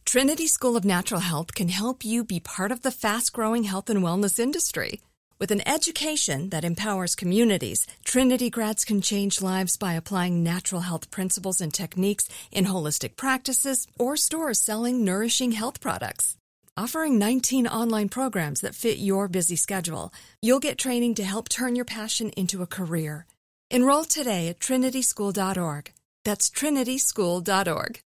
Trinity 0.04 0.48
School 0.48 0.76
of 0.76 0.84
Natural 0.84 1.20
Health 1.20 1.54
can 1.54 1.68
help 1.68 2.04
you 2.04 2.24
be 2.24 2.40
part 2.40 2.72
of 2.72 2.82
the 2.82 2.90
fast 2.90 3.32
growing 3.32 3.64
health 3.64 3.88
and 3.88 4.00
wellness 4.02 4.40
industry. 4.40 5.00
With 5.38 5.52
an 5.52 5.66
education 5.66 6.50
that 6.50 6.64
empowers 6.64 7.14
communities, 7.14 7.86
Trinity 8.04 8.50
grads 8.50 8.84
can 8.84 9.00
change 9.00 9.40
lives 9.40 9.76
by 9.76 9.94
applying 9.94 10.42
natural 10.42 10.80
health 10.80 11.12
principles 11.12 11.60
and 11.60 11.72
techniques 11.72 12.28
in 12.50 12.66
holistic 12.66 13.16
practices 13.16 13.86
or 13.96 14.16
stores 14.16 14.60
selling 14.60 15.04
nourishing 15.04 15.52
health 15.52 15.80
products. 15.80 16.36
Offering 16.74 17.18
19 17.18 17.66
online 17.66 18.08
programs 18.08 18.62
that 18.62 18.74
fit 18.74 18.96
your 18.96 19.28
busy 19.28 19.56
schedule, 19.56 20.10
you'll 20.40 20.58
get 20.58 20.78
training 20.78 21.14
to 21.16 21.22
help 21.22 21.50
turn 21.50 21.76
your 21.76 21.84
passion 21.84 22.30
into 22.30 22.62
a 22.62 22.66
career. 22.66 23.26
Enroll 23.70 24.04
today 24.04 24.48
at 24.48 24.58
trinityschool.org. 24.58 25.92
That's 26.24 26.48
trinityschool.org. 26.48 28.00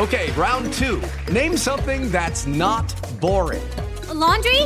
Okay, 0.00 0.32
round 0.32 0.72
two. 0.72 1.00
Name 1.30 1.56
something 1.56 2.10
that's 2.10 2.48
not 2.48 2.92
boring. 3.20 3.70
A 4.08 4.14
laundry? 4.14 4.60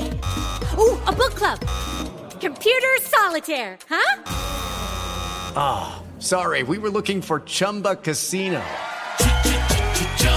Ooh, 0.79 0.97
a 1.05 1.13
book 1.13 1.35
club. 1.35 1.61
Computer 2.41 2.97
solitaire, 3.03 3.77
huh? 3.87 4.23
Ah, 5.59 5.99
oh, 5.99 6.03
sorry, 6.21 6.63
we 6.63 6.79
were 6.79 6.91
looking 6.91 7.21
for 7.21 7.41
Chumba 7.41 7.97
Casino. 7.97 8.65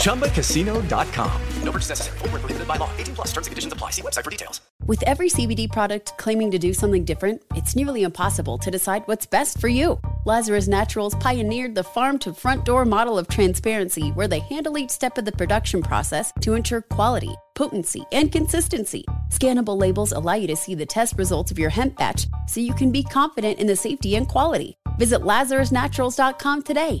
ChumbaCasino.com. 0.00 1.40
No 1.62 1.72
purchase 1.72 1.90
necessary. 1.90 2.18
Full 2.18 2.28
prohibited 2.28 2.66
by 2.66 2.76
law. 2.76 2.90
18 2.98 3.14
plus 3.14 3.28
terms 3.28 3.46
and 3.46 3.52
conditions 3.52 3.72
apply. 3.72 3.90
See 3.90 4.02
website 4.02 4.24
for 4.24 4.30
details. 4.30 4.60
With 4.86 5.02
every 5.02 5.28
CBD 5.28 5.70
product 5.70 6.16
claiming 6.18 6.50
to 6.50 6.58
do 6.58 6.72
something 6.74 7.04
different, 7.04 7.42
it's 7.54 7.76
nearly 7.76 8.02
impossible 8.02 8.58
to 8.58 8.70
decide 8.70 9.02
what's 9.06 9.26
best 9.26 9.60
for 9.60 9.68
you. 9.68 10.00
Lazarus 10.24 10.68
Naturals 10.68 11.14
pioneered 11.14 11.74
the 11.74 11.84
farm 11.84 12.18
to 12.20 12.34
front 12.34 12.64
door 12.64 12.84
model 12.84 13.18
of 13.18 13.28
transparency 13.28 14.08
where 14.10 14.28
they 14.28 14.40
handle 14.40 14.76
each 14.76 14.90
step 14.90 15.16
of 15.16 15.24
the 15.24 15.32
production 15.32 15.82
process 15.82 16.32
to 16.40 16.54
ensure 16.54 16.80
quality, 16.82 17.34
potency, 17.54 18.04
and 18.12 18.32
consistency. 18.32 19.04
Scannable 19.30 19.78
labels 19.78 20.12
allow 20.12 20.34
you 20.34 20.46
to 20.48 20.56
see 20.56 20.74
the 20.74 20.86
test 20.86 21.16
results 21.16 21.50
of 21.50 21.58
your 21.58 21.70
hemp 21.70 21.96
batch 21.96 22.26
so 22.48 22.60
you 22.60 22.74
can 22.74 22.90
be 22.90 23.02
confident 23.02 23.58
in 23.58 23.66
the 23.66 23.76
safety 23.76 24.16
and 24.16 24.28
quality. 24.28 24.76
Visit 24.98 25.20
LazarusNaturals.com 25.20 26.62
today. 26.62 27.00